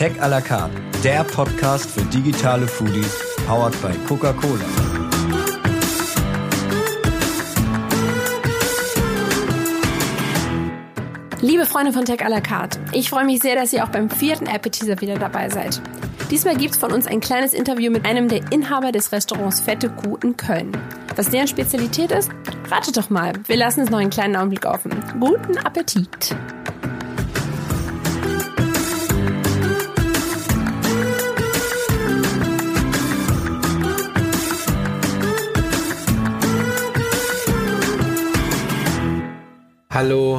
Tech 0.00 0.18
à 0.18 0.28
la 0.28 0.40
carte, 0.40 0.72
der 1.04 1.24
Podcast 1.24 1.90
für 1.90 2.00
digitale 2.06 2.66
Foodies, 2.66 3.18
powered 3.46 3.74
by 3.82 3.92
Coca-Cola. 4.08 4.64
Liebe 11.42 11.66
Freunde 11.66 11.92
von 11.92 12.06
Tech 12.06 12.24
à 12.24 12.30
la 12.30 12.40
carte, 12.40 12.78
ich 12.92 13.10
freue 13.10 13.26
mich 13.26 13.40
sehr, 13.40 13.56
dass 13.56 13.74
ihr 13.74 13.84
auch 13.84 13.90
beim 13.90 14.08
vierten 14.08 14.48
Appetizer 14.48 14.98
wieder 15.02 15.18
dabei 15.18 15.50
seid. 15.50 15.82
Diesmal 16.30 16.56
gibt 16.56 16.72
es 16.72 16.80
von 16.80 16.92
uns 16.92 17.06
ein 17.06 17.20
kleines 17.20 17.52
Interview 17.52 17.92
mit 17.92 18.06
einem 18.06 18.28
der 18.28 18.40
Inhaber 18.50 18.92
des 18.92 19.12
Restaurants 19.12 19.60
Fette 19.60 19.90
Kuh 19.90 20.16
in 20.24 20.34
Köln. 20.34 20.72
Was 21.14 21.28
deren 21.28 21.46
Spezialität 21.46 22.10
ist? 22.10 22.30
Ratet 22.70 22.96
doch 22.96 23.10
mal. 23.10 23.34
Wir 23.48 23.56
lassen 23.56 23.82
es 23.82 23.90
noch 23.90 23.98
einen 23.98 24.08
kleinen 24.08 24.36
Augenblick 24.36 24.64
offen. 24.64 24.92
Guten 25.20 25.58
Appetit! 25.58 26.34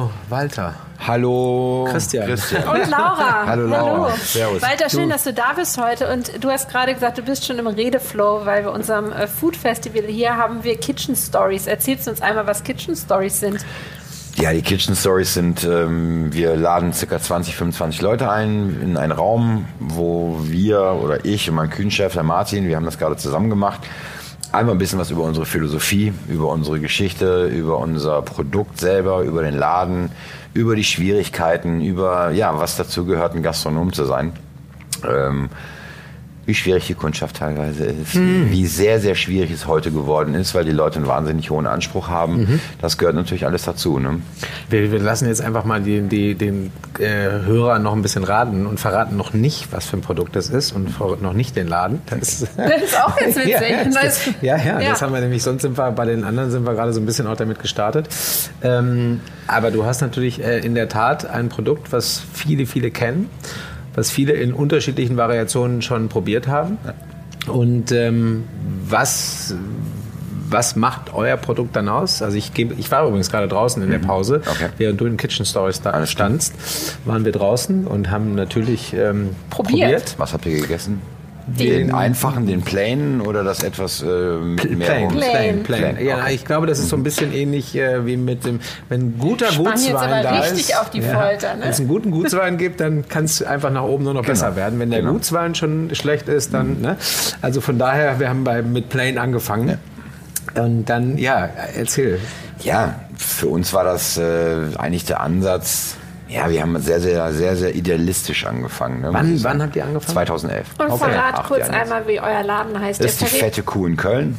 Hallo 0.02 0.10
Walter. 0.28 0.74
Hallo 1.06 1.86
Christian. 1.88 2.26
Christian. 2.26 2.64
Und 2.64 2.90
Laura. 2.90 3.46
Hallo 3.46 3.66
Laura. 3.68 4.08
Hallo. 4.08 4.16
Servus. 4.16 4.60
Walter, 4.60 4.88
schön, 4.88 5.08
dass 5.08 5.22
du 5.22 5.32
da 5.32 5.52
bist 5.54 5.80
heute. 5.80 6.12
Und 6.12 6.42
du 6.42 6.50
hast 6.50 6.68
gerade 6.68 6.92
gesagt, 6.94 7.18
du 7.18 7.22
bist 7.22 7.46
schon 7.46 7.58
im 7.58 7.68
Redeflow, 7.68 8.44
weil 8.44 8.64
bei 8.64 8.70
unserem 8.70 9.12
äh, 9.12 9.28
Food 9.28 9.56
Festival 9.56 10.02
hier 10.04 10.36
haben 10.36 10.64
wir 10.64 10.76
Kitchen 10.76 11.14
Stories. 11.14 11.68
Erzählst 11.68 12.06
du 12.06 12.10
uns 12.10 12.20
einmal, 12.20 12.48
was 12.48 12.64
Kitchen 12.64 12.96
Stories 12.96 13.38
sind? 13.38 13.64
Ja, 14.34 14.52
die 14.52 14.62
Kitchen 14.62 14.96
Stories 14.96 15.34
sind, 15.34 15.62
ähm, 15.62 16.32
wir 16.32 16.56
laden 16.56 16.92
ca. 16.92 17.20
20, 17.20 17.54
25 17.54 18.00
Leute 18.00 18.30
ein 18.30 18.80
in 18.82 18.96
einen 18.96 19.12
Raum, 19.12 19.66
wo 19.78 20.40
wir 20.42 20.98
oder 21.00 21.24
ich 21.24 21.48
und 21.48 21.54
mein 21.56 21.70
Küchenchef, 21.70 22.14
der 22.14 22.22
Martin, 22.24 22.66
wir 22.66 22.74
haben 22.74 22.86
das 22.86 22.98
gerade 22.98 23.16
zusammen 23.16 23.50
gemacht, 23.50 23.82
einmal 24.52 24.74
ein 24.74 24.78
bisschen 24.78 24.98
was 24.98 25.10
über 25.10 25.22
unsere 25.22 25.46
Philosophie, 25.46 26.12
über 26.28 26.48
unsere 26.48 26.78
Geschichte, 26.78 27.46
über 27.46 27.78
unser 27.78 28.22
Produkt 28.22 28.78
selber, 28.78 29.22
über 29.22 29.42
den 29.42 29.56
Laden, 29.56 30.10
über 30.54 30.76
die 30.76 30.84
Schwierigkeiten, 30.84 31.80
über 31.80 32.30
ja, 32.30 32.58
was 32.58 32.76
dazu 32.76 33.04
gehört, 33.04 33.34
ein 33.34 33.42
Gastronom 33.42 33.92
zu 33.92 34.04
sein. 34.04 34.32
Ähm, 35.08 35.48
wie 36.44 36.54
schwierig 36.54 36.88
die 36.88 36.94
Kundschaft 36.94 37.36
teilweise 37.36 37.84
ist, 37.84 38.14
wie 38.16 38.66
sehr, 38.66 38.98
sehr 39.00 39.14
schwierig 39.14 39.52
es 39.52 39.66
heute 39.68 39.92
geworden 39.92 40.34
ist, 40.34 40.54
weil 40.56 40.64
die 40.64 40.72
Leute 40.72 40.96
einen 40.96 41.06
wahnsinnig 41.06 41.50
hohen 41.50 41.68
Anspruch 41.68 42.08
haben. 42.08 42.60
Das 42.80 42.98
gehört 42.98 43.14
natürlich 43.14 43.46
alles 43.46 43.62
dazu. 43.62 44.00
Ne? 44.00 44.20
Wir, 44.68 44.90
wir 44.90 44.98
lassen 44.98 45.28
jetzt 45.28 45.40
einfach 45.40 45.64
mal 45.64 45.80
die, 45.82 46.00
die, 46.02 46.34
den 46.34 46.72
äh, 46.98 47.04
Hörer 47.46 47.78
noch 47.78 47.92
ein 47.94 48.02
bisschen 48.02 48.24
raten 48.24 48.66
und 48.66 48.80
verraten 48.80 49.16
noch 49.16 49.32
nicht, 49.34 49.68
was 49.72 49.86
für 49.86 49.96
ein 49.98 50.00
Produkt 50.00 50.34
das 50.34 50.48
ist 50.50 50.72
und 50.72 50.98
noch 51.22 51.32
nicht 51.32 51.54
den 51.54 51.68
Laden. 51.68 52.00
Das 52.10 52.18
ist, 52.42 52.48
Das 52.56 52.82
ist 52.82 53.00
auch 53.04 53.14
ganz 53.16 53.36
witzig. 53.36 53.48
ja, 53.52 53.62
ja, 53.62 53.84
Das- 53.84 53.94
das, 53.94 54.20
ja, 54.40 54.56
ja, 54.56 54.80
Ja. 54.80 54.90
das 54.90 55.02
haben 55.02 55.14
wir 55.14 55.20
nämlich, 55.20 55.44
sonst 55.44 55.62
sind 55.62 55.78
wir 55.78 55.92
bei 55.92 56.06
den 56.06 56.24
anderen 56.24 56.50
sind 56.50 56.64
wir 56.66 56.74
gerade 56.74 56.92
so 56.92 57.00
ein 57.00 57.06
bisschen 57.06 57.28
auch 57.28 57.36
damit 57.36 57.60
gestartet. 57.60 58.08
Ähm, 58.62 59.20
aber 59.46 59.70
du 59.70 59.84
hast 59.84 60.00
natürlich 60.00 60.42
äh, 60.42 60.58
in 60.58 60.74
der 60.74 60.88
Tat 60.88 61.24
ein 61.24 61.48
Produkt, 61.50 61.92
was 61.92 62.20
viele, 62.32 62.66
viele 62.66 62.90
kennen, 62.90 63.30
was 63.94 64.10
viele 64.10 64.32
in 64.32 64.52
unterschiedlichen 64.52 65.16
Variationen 65.16 65.82
schon 65.82 66.08
probiert 66.08 66.48
haben. 66.48 66.78
Und 67.46 67.90
ähm, 67.92 68.44
was, 68.88 69.54
was 70.48 70.76
macht 70.76 71.12
euer 71.14 71.36
Produkt 71.36 71.74
dann 71.74 71.88
aus? 71.88 72.22
Also 72.22 72.36
ich, 72.36 72.54
gebe, 72.54 72.74
ich 72.78 72.90
war 72.90 73.06
übrigens 73.06 73.30
gerade 73.30 73.48
draußen 73.48 73.82
in 73.82 73.90
der 73.90 73.98
Pause, 73.98 74.42
Okay. 74.48 74.68
während 74.78 75.00
du 75.00 75.06
in 75.06 75.16
Kitchen 75.16 75.44
Stories 75.44 75.80
da 75.82 76.06
standst, 76.06 76.54
waren 77.04 77.24
wir 77.24 77.32
draußen 77.32 77.86
und 77.86 78.10
haben 78.10 78.34
natürlich 78.34 78.94
ähm, 78.94 79.30
Probiert. 79.50 80.14
Was 80.18 80.32
habt 80.32 80.46
ihr 80.46 80.60
gegessen? 80.60 81.02
Den- 81.46 81.88
Den, 81.88 81.94
einfachen, 81.94 82.46
den 82.46 82.62
plainen 82.62 83.20
oder 83.20 83.42
das 83.42 83.62
etwas 83.64 84.00
äh, 84.02 84.06
mit 84.06 84.78
mehr 84.78 84.86
Plain, 84.86 85.08
plain, 85.08 85.10
Plain. 85.10 85.62
plain. 85.62 85.94
Plain, 85.96 86.06
Ja, 86.06 86.18
okay. 86.22 86.34
ich 86.34 86.44
glaube, 86.44 86.66
das 86.68 86.78
ist 86.78 86.88
so 86.88 86.96
ein 86.96 87.02
bisschen 87.02 87.32
ähnlich 87.32 87.74
äh, 87.76 88.06
wie 88.06 88.16
mit 88.16 88.44
dem, 88.44 88.60
wenn 88.88 89.18
guter 89.18 89.50
Spann 89.50 89.72
jetzt 89.76 89.90
Gutswein 89.90 90.22
da 90.22 90.30
richtig 90.40 90.70
ist. 90.70 90.78
auf 90.80 90.90
die 90.90 91.02
Folter, 91.02 91.54
ne? 91.56 91.62
Wenn 91.62 91.70
es 91.70 91.78
einen 91.80 91.88
guten 91.88 92.10
Gutswein 92.12 92.58
gibt, 92.58 92.80
dann 92.80 93.08
kann 93.08 93.24
es 93.24 93.42
einfach 93.42 93.70
nach 93.70 93.82
oben 93.82 94.04
nur 94.04 94.14
noch 94.14 94.24
besser 94.24 94.54
werden. 94.56 94.78
Wenn 94.78 94.90
der 94.90 95.00
Genau. 95.00 95.12
Gutswein 95.14 95.54
schon 95.56 95.92
schlecht 95.94 96.28
ist, 96.28 96.54
dann, 96.54 96.80
ne? 96.80 96.96
Also 97.40 97.60
von 97.60 97.78
daher, 97.78 98.20
wir 98.20 98.28
haben 98.28 98.44
bei, 98.44 98.62
mit 98.62 98.88
Plain 98.88 99.18
angefangen. 99.18 99.78
Und 100.54 100.84
dann, 100.86 101.18
ja, 101.18 101.48
erzähl. 101.76 102.20
Ja, 102.62 103.00
für 103.16 103.48
uns 103.48 103.72
war 103.72 103.84
das 103.84 104.16
äh, 104.16 104.56
eigentlich 104.78 105.04
der 105.06 105.20
Ansatz. 105.20 105.96
Ja, 106.32 106.48
wir 106.50 106.62
haben 106.62 106.78
sehr, 106.80 107.00
sehr, 107.00 107.32
sehr, 107.32 107.56
sehr 107.56 107.74
idealistisch 107.74 108.46
angefangen. 108.46 109.02
Ne, 109.02 109.08
Wann, 109.12 109.42
wann 109.44 109.62
habt 109.62 109.76
ihr 109.76 109.84
angefangen? 109.84 110.14
2011. 110.14 110.66
Und 110.78 110.90
Okay. 110.90 110.98
verrat 111.10 111.44
kurz 111.44 111.68
einmal, 111.68 112.06
wie 112.06 112.20
euer 112.20 112.42
Laden 112.42 112.78
heißt. 112.80 113.00
Das 113.00 113.12
ist 113.12 113.20
die 113.20 113.26
fette 113.26 113.62
Kuh 113.62 113.86
in 113.86 113.96
Köln. 113.96 114.38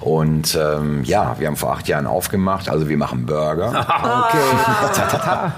Und 0.00 0.56
ähm, 0.60 1.02
ja, 1.04 1.34
wir 1.38 1.48
haben 1.48 1.56
vor 1.56 1.72
acht 1.72 1.88
Jahren 1.88 2.06
aufgemacht. 2.06 2.68
Also 2.68 2.88
wir 2.88 2.96
machen 2.96 3.26
Burger. 3.26 3.72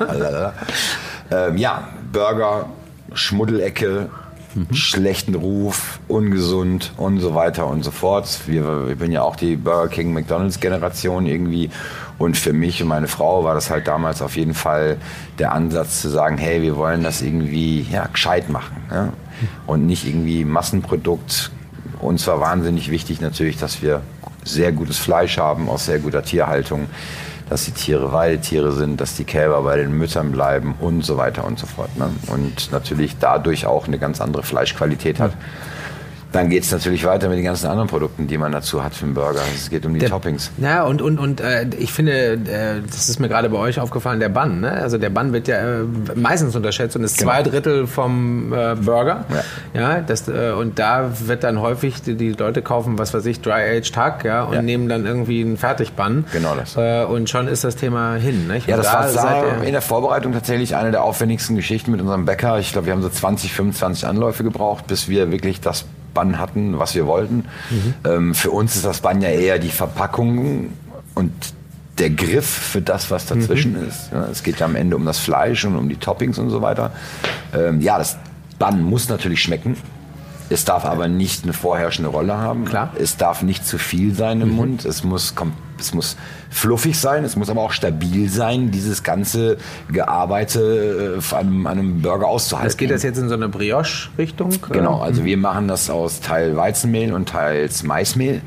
Lalalala. 0.00 0.54
ähm, 1.30 1.56
ja, 1.58 1.88
Burger, 2.12 2.66
Schmuddelecke, 3.12 4.08
schlechten 4.72 5.34
Ruf, 5.34 6.00
ungesund 6.08 6.92
und 6.96 7.20
so 7.20 7.34
weiter 7.34 7.66
und 7.66 7.82
so 7.82 7.90
fort. 7.90 8.26
Wir, 8.46 8.88
ich 8.90 8.98
bin 8.98 9.12
ja 9.12 9.22
auch 9.22 9.36
die 9.36 9.56
Burger 9.56 9.88
King 9.88 10.12
McDonalds 10.12 10.60
Generation 10.60 11.26
irgendwie. 11.26 11.70
Und 12.18 12.36
für 12.36 12.52
mich 12.52 12.82
und 12.82 12.88
meine 12.88 13.08
Frau 13.08 13.44
war 13.44 13.54
das 13.54 13.70
halt 13.70 13.86
damals 13.86 14.20
auf 14.20 14.36
jeden 14.36 14.54
Fall 14.54 14.98
der 15.38 15.52
Ansatz 15.52 16.02
zu 16.02 16.08
sagen, 16.08 16.36
hey, 16.36 16.60
wir 16.62 16.76
wollen 16.76 17.02
das 17.02 17.22
irgendwie 17.22 17.86
ja, 17.90 18.06
gescheit 18.06 18.50
machen. 18.50 18.76
Ja? 18.90 19.12
Und 19.66 19.86
nicht 19.86 20.06
irgendwie 20.06 20.44
Massenprodukt. 20.44 21.50
Uns 22.00 22.26
war 22.26 22.40
wahnsinnig 22.40 22.90
wichtig 22.90 23.20
natürlich, 23.20 23.56
dass 23.56 23.82
wir 23.82 24.02
sehr 24.44 24.72
gutes 24.72 24.98
Fleisch 24.98 25.38
haben 25.38 25.68
aus 25.68 25.86
sehr 25.86 25.98
guter 25.98 26.22
Tierhaltung 26.22 26.88
dass 27.50 27.64
die 27.64 27.72
Tiere 27.72 28.12
Weidetiere 28.12 28.72
sind, 28.72 29.00
dass 29.00 29.16
die 29.16 29.24
Kälber 29.24 29.60
bei 29.62 29.76
den 29.76 29.92
Müttern 29.92 30.30
bleiben 30.30 30.76
und 30.78 31.04
so 31.04 31.16
weiter 31.16 31.44
und 31.44 31.58
so 31.58 31.66
fort. 31.66 31.94
Ne? 31.98 32.08
Und 32.28 32.70
natürlich 32.70 33.16
dadurch 33.18 33.66
auch 33.66 33.88
eine 33.88 33.98
ganz 33.98 34.20
andere 34.20 34.44
Fleischqualität 34.44 35.18
hat. 35.18 35.32
Dann 36.32 36.48
geht 36.48 36.62
es 36.62 36.70
natürlich 36.70 37.04
weiter 37.04 37.28
mit 37.28 37.38
den 37.38 37.44
ganzen 37.44 37.66
anderen 37.66 37.88
Produkten, 37.88 38.26
die 38.28 38.38
man 38.38 38.52
dazu 38.52 38.84
hat 38.84 38.94
für 38.94 39.04
einen 39.04 39.14
Burger. 39.14 39.40
Es 39.54 39.68
geht 39.68 39.84
um 39.84 39.94
die 39.94 40.00
Toppings. 40.06 40.50
Ja, 40.58 40.84
und, 40.84 41.02
und, 41.02 41.18
und 41.18 41.40
äh, 41.40 41.66
ich 41.78 41.92
finde, 41.92 42.12
äh, 42.34 42.80
das 42.88 43.08
ist 43.08 43.18
mir 43.18 43.28
gerade 43.28 43.48
bei 43.50 43.58
euch 43.58 43.80
aufgefallen, 43.80 44.20
der 44.20 44.28
Bun. 44.28 44.60
Ne? 44.60 44.70
Also 44.70 44.96
der 44.96 45.10
Bun 45.10 45.32
wird 45.32 45.48
ja 45.48 45.56
äh, 45.58 45.84
meistens 46.14 46.54
unterschätzt 46.54 46.94
und 46.96 47.02
ist 47.04 47.18
Genau. 47.18 47.32
zwei 47.32 47.42
Drittel 47.42 47.86
vom 47.88 48.52
äh, 48.52 48.76
Burger. 48.76 49.24
Ja. 49.74 49.80
Ja, 49.80 50.00
das, 50.00 50.28
äh, 50.28 50.52
und 50.56 50.78
da 50.78 51.10
wird 51.26 51.42
dann 51.42 51.60
häufig, 51.60 52.02
die, 52.02 52.14
die 52.14 52.30
Leute 52.32 52.62
kaufen, 52.62 52.98
was 52.98 53.12
weiß 53.12 53.26
ich, 53.26 53.40
Dry-Aged 53.40 53.96
Hack 53.96 54.24
ja, 54.24 54.44
und 54.44 54.54
Ja. 54.54 54.62
nehmen 54.62 54.88
dann 54.88 55.06
irgendwie 55.06 55.40
einen 55.40 55.56
Fertigbun. 55.56 56.24
Genau 56.32 56.54
das. 56.54 56.76
Äh, 56.76 57.04
und 57.06 57.28
schon 57.28 57.48
ist 57.48 57.64
das 57.64 57.74
Thema 57.76 58.14
hin. 58.14 58.46
Nicht? 58.46 58.68
Ja, 58.68 58.76
das 58.76 58.86
da 58.86 59.14
war 59.16 59.42
da 59.58 59.62
in 59.64 59.72
der 59.72 59.82
Vorbereitung 59.82 60.32
tatsächlich 60.32 60.76
eine 60.76 60.92
der 60.92 61.02
aufwendigsten 61.02 61.56
Geschichten 61.56 61.90
mit 61.90 62.00
unserem 62.00 62.24
Bäcker. 62.24 62.58
Ich 62.60 62.72
glaube, 62.72 62.86
wir 62.86 62.92
haben 62.92 63.02
so 63.02 63.08
20, 63.08 63.52
25 63.52 64.06
Anläufe 64.06 64.44
gebraucht, 64.44 64.86
bis 64.86 65.08
wir 65.08 65.30
wirklich 65.32 65.60
das 65.60 65.84
Bann 66.14 66.38
hatten, 66.38 66.78
was 66.78 66.94
wir 66.94 67.06
wollten. 67.06 67.44
Ähm, 68.04 68.34
für 68.34 68.50
uns 68.50 68.76
ist 68.76 68.84
das 68.84 69.00
Bann 69.00 69.20
ja 69.22 69.30
eher 69.30 69.58
die 69.58 69.70
Verpackung 69.70 70.70
und 71.14 71.32
der 71.98 72.10
Griff 72.10 72.46
für 72.46 72.80
das, 72.80 73.10
was 73.10 73.26
dazwischen 73.26 73.76
ist. 73.86 74.10
Ja, 74.12 74.26
es 74.30 74.42
geht 74.42 74.60
ja 74.60 74.66
am 74.66 74.74
Ende 74.74 74.96
um 74.96 75.04
das 75.04 75.18
Fleisch 75.18 75.64
und 75.64 75.76
um 75.76 75.88
die 75.88 75.96
Toppings 75.96 76.38
und 76.38 76.50
so 76.50 76.62
weiter. 76.62 76.92
Ähm, 77.54 77.80
ja, 77.80 77.98
das 77.98 78.16
Bann 78.58 78.82
muss 78.82 79.08
natürlich 79.08 79.42
schmecken. 79.42 79.76
Es 80.50 80.64
darf 80.64 80.84
aber 80.84 81.06
nicht 81.06 81.44
eine 81.44 81.52
vorherrschende 81.52 82.10
Rolle 82.10 82.36
haben. 82.36 82.64
Klar. 82.64 82.92
Es 82.98 83.16
darf 83.16 83.42
nicht 83.42 83.64
zu 83.64 83.78
viel 83.78 84.14
sein 84.14 84.40
im 84.40 84.56
Mund. 84.56 84.84
Es 84.84 85.04
muss, 85.04 85.32
es 85.78 85.94
muss 85.94 86.16
fluffig 86.50 86.98
sein. 86.98 87.24
Es 87.24 87.36
muss 87.36 87.48
aber 87.48 87.62
auch 87.62 87.70
stabil 87.70 88.28
sein, 88.28 88.72
dieses 88.72 89.04
ganze 89.04 89.58
Gearbeite 89.92 91.20
äh, 91.20 91.34
an 91.34 91.46
einem, 91.46 91.66
einem 91.68 92.02
Burger 92.02 92.26
auszuhalten. 92.26 92.66
das 92.66 92.76
geht 92.76 92.90
das 92.90 93.04
jetzt 93.04 93.18
in 93.18 93.28
so 93.28 93.34
eine 93.34 93.48
Brioche-Richtung? 93.48 94.50
Genau, 94.72 95.00
also 95.00 95.24
wir 95.24 95.36
machen 95.36 95.68
das 95.68 95.88
aus 95.88 96.20
Teil 96.20 96.56
Weizenmehl 96.56 97.12
und 97.12 97.28
teils 97.28 97.84
Maismehl. 97.84 98.42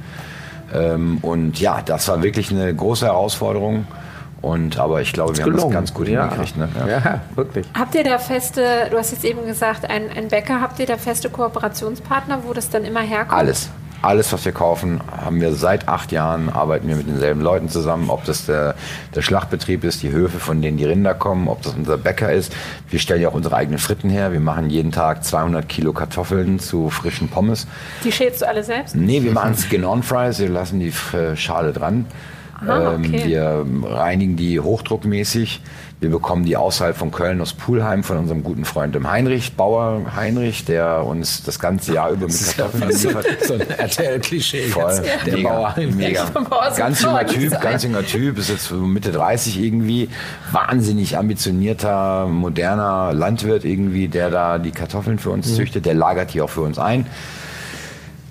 Ähm, 0.73 1.19
und 1.21 1.57
ja, 1.61 1.81
das 1.81 2.09
war 2.09 2.21
wirklich 2.21 2.51
eine 2.51 2.75
große 2.75 3.05
Herausforderung. 3.05 3.87
Und 4.43 4.77
aber 4.77 5.01
ich 5.01 5.13
glaube, 5.13 5.37
wir 5.37 5.45
haben 5.45 5.55
das 5.55 5.69
ganz 5.69 5.93
gut 5.93 6.09
ja. 6.09 6.23
hingekriegt. 6.23 6.57
Ne? 6.57 6.67
Ja. 6.77 6.87
ja, 6.87 7.21
wirklich. 7.33 7.65
Habt 7.73 7.95
ihr 7.95 8.03
da 8.03 8.19
feste, 8.19 8.89
du 8.91 8.97
hast 8.97 9.13
jetzt 9.13 9.23
eben 9.23 9.45
gesagt, 9.45 9.89
ein, 9.89 10.09
ein 10.13 10.27
Bäcker, 10.27 10.59
habt 10.59 10.79
ihr 10.79 10.85
da 10.85 10.97
feste 10.97 11.29
Kooperationspartner, 11.29 12.39
wo 12.45 12.51
das 12.51 12.69
dann 12.69 12.83
immer 12.83 12.99
herkommt? 12.99 13.39
Alles. 13.39 13.69
Alles, 14.01 14.33
was 14.33 14.43
wir 14.43 14.51
kaufen, 14.51 14.99
haben 15.09 15.39
wir 15.39 15.53
seit 15.53 15.87
acht 15.87 16.11
Jahren, 16.11 16.49
arbeiten 16.49 16.89
wir 16.89 16.97
mit 16.97 17.07
denselben 17.07 17.39
Leuten 17.39 17.69
zusammen. 17.69 18.09
Ob 18.09 18.25
das 18.25 18.45
der, 18.45 18.75
der 19.15 19.21
Schlachtbetrieb 19.21 19.85
ist, 19.85 20.03
die 20.03 20.11
Höfe, 20.11 20.39
von 20.39 20.61
denen 20.61 20.75
die 20.75 20.83
Rinder 20.83 21.13
kommen, 21.13 21.47
ob 21.47 21.61
das 21.61 21.73
unser 21.73 21.97
Bäcker 21.97 22.29
ist. 22.29 22.53
Wir 22.89 22.99
stellen 22.99 23.21
ja 23.21 23.29
auch 23.29 23.33
unsere 23.33 23.55
eigenen 23.55 23.79
Fritten 23.79 24.09
her. 24.09 24.33
Wir 24.33 24.41
machen 24.41 24.69
jeden 24.69 24.91
Tag 24.91 25.23
200 25.23 25.69
Kilo 25.69 25.93
Kartoffeln 25.93 26.59
zu 26.59 26.89
frischen 26.89 27.29
Pommes. 27.29 27.65
Die 28.03 28.11
schälst 28.11 28.41
du 28.41 28.47
alle 28.49 28.65
selbst? 28.65 28.93
Nee, 28.93 29.23
wir 29.23 29.31
machen 29.31 29.55
Skin-on-Fries. 29.55 30.39
Wir 30.39 30.49
lassen 30.49 30.81
die 30.81 30.91
Schale 31.37 31.71
dran. 31.71 32.05
Aha, 32.67 32.93
Ähm, 32.95 33.01
okay. 33.05 33.23
Wir 33.27 33.65
reinigen 33.83 34.35
die 34.35 34.59
hochdruckmäßig. 34.59 35.61
Wir 35.99 36.09
bekommen 36.11 36.43
die 36.43 36.57
außerhalb 36.57 36.97
von 36.97 37.11
Köln 37.11 37.39
aus 37.39 37.53
Pulheim 37.53 38.03
von 38.03 38.17
unserem 38.17 38.43
guten 38.43 38.65
Freund 38.65 38.93
dem 38.93 39.09
Heinrich, 39.09 39.53
Bauer 39.53 40.01
Heinrich, 40.17 40.65
der 40.65 41.05
uns 41.05 41.43
das 41.43 41.59
ganze 41.59 41.93
Jahr 41.93 42.09
über 42.11 42.27
mit 42.27 42.35
Kartoffeln 42.57 42.89
liefert. 42.89 43.25
so 43.45 43.53
ein 43.53 43.61
RTL-Klischee. 43.61 44.63
Voll, 44.67 45.01
Der 45.25 45.33
mega, 45.37 45.49
Bauer. 45.49 45.75
mega. 45.77 46.25
Ganz 46.75 47.01
junger 47.01 47.25
Typ, 47.25 47.61
ganz 47.61 47.83
junger 47.83 48.05
Typ, 48.05 48.37
ist 48.37 48.49
jetzt 48.49 48.69
Mitte 48.71 49.13
30 49.13 49.61
irgendwie, 49.61 50.09
wahnsinnig 50.51 51.17
ambitionierter, 51.17 52.27
moderner 52.27 53.13
Landwirt 53.13 53.63
irgendwie, 53.63 54.09
der 54.09 54.29
da 54.29 54.57
die 54.59 54.71
Kartoffeln 54.71 55.19
für 55.19 55.29
Mhm. 55.29 55.35
uns 55.35 55.55
züchtet, 55.55 55.85
der 55.85 55.93
lagert 55.93 56.33
die 56.33 56.41
auch 56.41 56.49
für 56.49 56.61
uns 56.61 56.79
ein. 56.79 57.05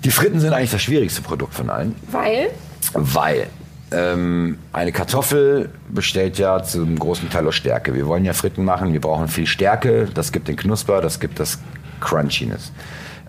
Die 0.03 0.11
Fritten 0.11 0.39
sind 0.39 0.53
eigentlich 0.53 0.71
das 0.71 0.81
schwierigste 0.83 1.21
Produkt 1.23 1.55
von 1.55 1.71
allen, 1.71 1.95
Weil? 2.11 2.49
weil 2.93 3.47
ähm, 3.93 4.57
eine 4.71 4.91
Kartoffel 4.91 5.69
besteht 5.89 6.37
ja 6.37 6.63
zum 6.63 6.97
großen 6.97 7.29
Teil 7.29 7.47
aus 7.47 7.55
Stärke. 7.55 7.93
Wir 7.93 8.07
wollen 8.07 8.25
ja 8.25 8.33
Fritten 8.33 8.65
machen, 8.65 8.93
wir 8.93 9.01
brauchen 9.01 9.27
viel 9.27 9.47
Stärke, 9.47 10.07
das 10.13 10.31
gibt 10.31 10.47
den 10.47 10.55
Knusper, 10.55 11.01
das 11.01 11.19
gibt 11.19 11.39
das 11.39 11.59
Crunchiness. 12.01 12.71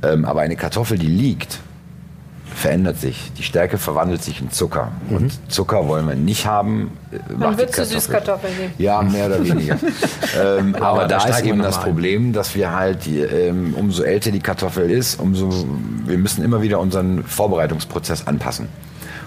Ähm, 0.02 0.24
aber 0.24 0.40
eine 0.40 0.56
Kartoffel, 0.56 0.98
die 0.98 1.06
liegt, 1.06 1.60
verändert 2.54 2.98
sich. 2.98 3.32
Die 3.36 3.42
Stärke 3.42 3.78
verwandelt 3.78 4.22
sich 4.22 4.40
in 4.40 4.50
Zucker. 4.50 4.92
Und 5.10 5.32
Zucker 5.50 5.88
wollen 5.88 6.06
wir 6.06 6.14
nicht 6.14 6.46
haben. 6.46 6.92
äh, 7.10 7.18
die 7.28 7.58
wird 7.58 7.74
zu 7.74 7.82
Kartoffel- 7.82 7.86
Süßkartoffeln 7.86 8.56
nehmen. 8.56 8.74
Ja, 8.78 9.02
mehr 9.02 9.26
oder 9.26 9.44
weniger. 9.44 9.76
ähm, 10.40 10.74
aber, 10.76 11.06
da 11.06 11.18
da 11.18 11.24
ist 11.28 11.44
eben 11.44 11.60
das. 11.60 11.80
Problem, 11.80 12.32
dass 12.32 12.54
wir 12.54 12.72
halt, 12.72 13.06
ähm, 13.06 13.74
umso 13.76 14.02
älter 14.02 14.30
die 14.30 14.40
Kartoffel 14.40 14.90
ist, 14.90 15.18
umso, 15.20 15.50
wir 16.06 16.18
müssen 16.18 16.44
immer 16.44 16.62
wieder 16.62 16.78
unseren 16.80 17.24
Vorbereitungsprozess 17.24 18.26
anpassen. 18.26 18.68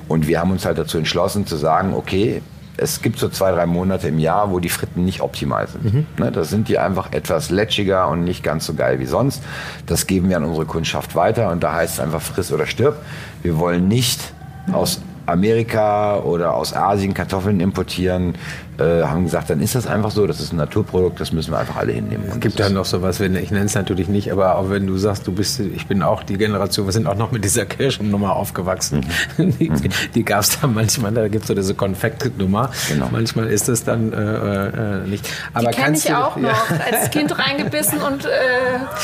Und 0.07 0.27
wir 0.27 0.39
haben 0.39 0.51
uns 0.51 0.65
halt 0.65 0.77
dazu 0.77 0.97
entschlossen 0.97 1.45
zu 1.45 1.55
sagen, 1.57 1.93
okay, 1.93 2.41
es 2.77 3.01
gibt 3.01 3.17
so 3.17 3.27
zwei, 3.29 3.51
drei 3.51 3.65
Monate 3.65 4.07
im 4.07 4.19
Jahr, 4.19 4.51
wo 4.51 4.59
die 4.59 4.69
Fritten 4.69 5.03
nicht 5.03 5.21
optimal 5.21 5.67
sind. 5.67 5.93
Mhm. 5.93 6.05
Ne, 6.17 6.31
da 6.31 6.43
sind 6.43 6.69
die 6.69 6.77
einfach 6.77 7.11
etwas 7.11 7.49
lätschiger 7.49 8.07
und 8.07 8.23
nicht 8.23 8.43
ganz 8.43 8.65
so 8.65 8.75
geil 8.75 8.99
wie 8.99 9.05
sonst. 9.05 9.43
Das 9.87 10.07
geben 10.07 10.29
wir 10.29 10.37
an 10.37 10.43
unsere 10.43 10.65
Kundschaft 10.65 11.15
weiter 11.15 11.51
und 11.51 11.63
da 11.63 11.73
heißt 11.73 11.95
es 11.95 11.99
einfach 11.99 12.21
friss 12.21 12.51
oder 12.51 12.67
stirb. 12.67 12.97
Wir 13.41 13.57
wollen 13.57 13.87
nicht 13.87 14.33
aus 14.71 15.01
Amerika 15.27 16.19
oder 16.19 16.53
aus 16.53 16.73
Asien 16.73 17.13
Kartoffeln 17.13 17.59
importieren, 17.59 18.35
äh, 18.79 19.03
haben 19.03 19.23
gesagt, 19.23 19.49
dann 19.49 19.59
ist 19.59 19.75
das 19.75 19.87
einfach 19.87 20.11
so, 20.11 20.27
das 20.27 20.39
ist 20.39 20.53
ein 20.53 20.57
Naturprodukt, 20.57 21.19
das 21.19 21.31
müssen 21.31 21.51
wir 21.51 21.59
einfach 21.59 21.77
alle 21.77 21.93
hinnehmen. 21.93 22.25
Es 22.29 22.39
gibt 22.39 22.59
das 22.59 22.69
ja 22.69 22.73
noch 22.73 22.85
sowas, 22.85 23.19
wenn, 23.19 23.35
ich 23.35 23.51
nenne 23.51 23.65
es 23.65 23.75
natürlich 23.75 24.07
nicht, 24.07 24.31
aber 24.31 24.55
auch 24.55 24.69
wenn 24.69 24.87
du 24.87 24.97
sagst, 24.97 25.25
du 25.27 25.31
bist, 25.31 25.59
ich 25.59 25.87
bin 25.87 26.03
auch 26.03 26.23
die 26.23 26.37
Generation, 26.37 26.85
wir 26.85 26.93
sind 26.93 27.07
auch 27.07 27.15
noch 27.15 27.31
mit 27.31 27.43
dieser 27.43 27.65
Kirschennummer 27.65 28.35
aufgewachsen. 28.35 29.05
Die, 29.37 29.69
die, 29.69 29.89
die 30.13 30.23
gab 30.23 30.41
es 30.41 30.59
da 30.59 30.67
manchmal, 30.67 31.13
da 31.13 31.27
gibt 31.27 31.43
es 31.43 31.47
so 31.47 31.53
diese 31.55 31.73
Konfektnummer. 31.73 32.69
Genau. 32.89 33.07
Manchmal 33.11 33.47
ist 33.47 33.69
es 33.69 33.83
dann 33.83 34.13
äh, 34.13 34.67
äh, 34.67 35.07
nicht. 35.07 35.27
Aber 35.53 35.69
Die 35.69 35.77
kenne 35.77 35.97
ich 35.97 36.03
du, 36.03 36.17
auch 36.17 36.37
ja. 36.37 36.43
noch. 36.43 36.69
Als 36.91 37.09
Kind 37.11 37.37
reingebissen 37.37 37.99
und 38.01 38.25
äh, 38.25 38.29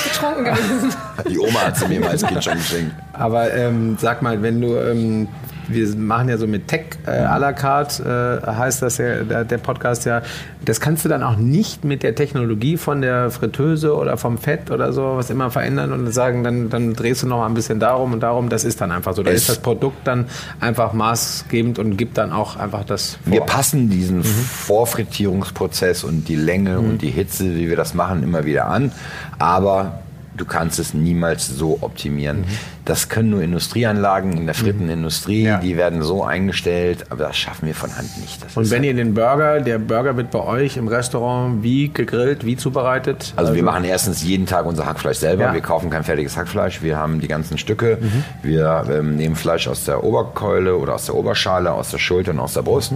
betrunken 0.04 0.46
gewesen. 0.46 0.94
Die 1.30 1.40
Oma 1.40 1.62
hat 1.62 1.78
sie 1.78 1.88
mir 1.88 2.00
mal 2.00 2.10
als 2.10 2.26
Kind 2.26 2.44
schon 2.44 2.58
geschenkt. 2.58 2.96
Aber 3.14 3.54
ähm, 3.54 3.98
sag 4.00 4.22
mal, 4.22 4.42
wenn 4.42 4.62
du, 4.62 4.76
ähm, 4.76 5.28
wir 5.68 5.96
machen 5.96 6.30
ja 6.30 6.38
so 6.38 6.48
mit 6.48 6.68
Tech 6.68 6.86
äh, 7.06 7.12
à 7.12 7.38
la 7.40 7.54
carte, 7.54 8.42
äh, 8.46 8.48
heißt 8.52 8.82
das 8.82 8.98
ja, 8.98 9.24
der, 9.24 9.44
der 9.46 9.58
Podcast 9.58 10.06
ja, 10.06 10.22
das 10.66 10.80
kannst 10.80 11.04
du 11.06 11.10
dann 11.10 11.24
auch 11.24 11.36
nicht 11.36 11.84
mit 11.84 12.04
der 12.04 12.16
Technologie 12.16 12.78
von 12.78 13.02
der 13.02 13.30
Fritteuse 13.32 13.96
oder 13.96 14.18
vom 14.18 14.38
Fett 14.38 14.72
oder 14.72 14.94
so 14.94 15.14
was 15.18 15.30
immer 15.30 15.52
verändern 15.52 15.92
und 15.92 16.12
sagen, 16.14 16.44
dann, 16.44 16.70
dann 16.70 16.94
drehst 16.94 17.24
du 17.24 17.28
noch 17.28 17.38
mal 17.40 17.48
ein 17.48 17.54
bisschen 17.54 17.80
darum 17.80 18.14
und 18.14 18.20
darum. 18.22 18.50
Das 18.50 18.64
ist 18.64 18.80
dann 18.82 18.92
einfach 18.92 19.14
so. 19.14 19.24
Da 19.24 19.32
Es- 19.32 19.42
ist 19.42 19.50
das 19.50 19.60
Produkt 19.60 20.06
dann 20.08 20.26
einfach 20.60 20.94
maßgebend 20.94 21.80
und 21.80 21.98
gibt 21.98 22.18
dann 22.18 22.32
auch 22.32 22.56
einfach 22.58 22.84
das 22.86 23.18
vor. 23.24 23.34
Wir 23.34 23.42
passen 23.42 23.90
diesen 23.90 24.24
Vorfrittierungsprozess 24.24 26.04
und 26.04 26.28
die 26.28 26.36
Länge 26.36 26.80
und 26.80 27.02
die 27.02 27.10
Hitze, 27.10 27.56
wie 27.56 27.68
wir 27.70 27.76
das 27.76 27.94
machen, 27.94 28.24
immer 28.24 28.46
wieder 28.46 28.68
an. 28.68 28.92
Aber 29.40 30.00
du 30.36 30.46
kannst 30.46 30.80
es 30.80 30.94
niemals 30.94 31.48
so 31.48 31.78
optimieren. 31.82 32.46
Das 32.86 33.08
können 33.08 33.30
nur 33.30 33.42
Industrieanlagen 33.42 34.36
in 34.36 34.46
der 34.46 34.56
Frittenindustrie, 34.56 35.44
Ja. 35.44 35.58
die 35.60 35.78
werden 35.78 36.02
so 36.04 36.24
eingestellt, 36.24 37.06
aber 37.10 37.26
das 37.26 37.38
schaffen 37.38 37.68
wir 37.68 37.76
von 37.76 37.96
Hand 37.96 38.20
nicht. 38.20 38.44
Das 38.44 38.58
Und 38.58 38.70
wenn 38.72 38.84
ihr 38.84 38.94
den 38.94 39.14
Burger, 39.14 39.62
der 39.62 39.80
Burger 39.80 40.18
wird 40.18 40.32
bei 40.32 40.40
euch 40.44 40.76
im 40.78 40.88
Restaurant 40.88 41.64
wie 41.64 41.90
gegrillt, 41.90 42.46
wie 42.46 42.58
zubereitet? 42.58 43.34
Also 43.36 43.54
wir 43.56 43.64
machen 43.64 43.84
erstens 43.86 44.24
jeden 44.24 44.46
Tag 44.46 44.66
unser 44.66 44.86
Hackfleisch 44.86 45.18
selber. 45.18 45.44
Ja. 45.46 45.54
Wir 45.54 45.62
kaufen 45.62 45.90
kein 45.90 46.04
fertiges 46.04 46.36
Hackfleisch. 46.36 46.82
Wir 46.82 46.98
haben 46.98 47.22
die 47.22 47.28
ganzen 47.28 47.58
Stücke. 47.58 48.00
Wir 48.42 48.86
ähm, 48.90 49.16
nehmen 49.16 49.36
Fleisch 49.36 49.68
aus 49.68 49.86
der 49.86 50.04
Oberkeule 50.04 50.76
oder 50.78 50.96
aus 50.96 51.06
der 51.06 51.16
Oberschale, 51.16 51.72
aus 51.72 51.92
der 51.92 52.00
Schulter 52.00 52.32
und 52.32 52.40
aus 52.40 52.54
der 52.54 52.64
Brust. 52.64 52.94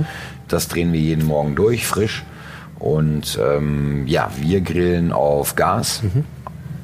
Das 0.48 0.68
drehen 0.68 0.92
wir 0.92 1.00
jeden 1.00 1.25
Morgen 1.25 1.56
durch, 1.56 1.88
frisch. 1.88 2.24
Und 2.80 3.40
ähm, 3.42 4.04
ja, 4.06 4.30
wir 4.40 4.62
grillen 4.62 5.12
auf 5.12 5.56
Gas. 5.56 6.01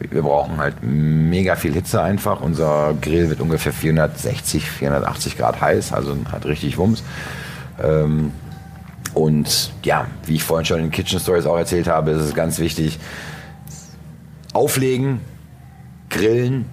Wir 0.09 0.21
brauchen 0.21 0.57
halt 0.57 0.75
mega 0.81 1.55
viel 1.55 1.73
Hitze 1.73 2.01
einfach. 2.01 2.41
Unser 2.41 2.93
Grill 3.01 3.29
wird 3.29 3.41
ungefähr 3.41 3.73
460, 3.73 4.69
480 4.69 5.37
Grad 5.37 5.61
heiß, 5.61 5.93
also 5.93 6.15
hat 6.31 6.45
richtig 6.45 6.77
Wumms. 6.77 7.03
Ähm, 7.81 8.31
und 9.13 9.71
ja, 9.83 10.07
wie 10.25 10.35
ich 10.35 10.43
vorhin 10.43 10.65
schon 10.65 10.79
in 10.79 10.91
Kitchen 10.91 11.19
Stories 11.19 11.45
auch 11.45 11.57
erzählt 11.57 11.87
habe, 11.87 12.11
ist 12.11 12.21
es 12.21 12.33
ganz 12.33 12.59
wichtig, 12.59 12.99
auflegen, 14.53 15.19
grillen, 16.09 16.65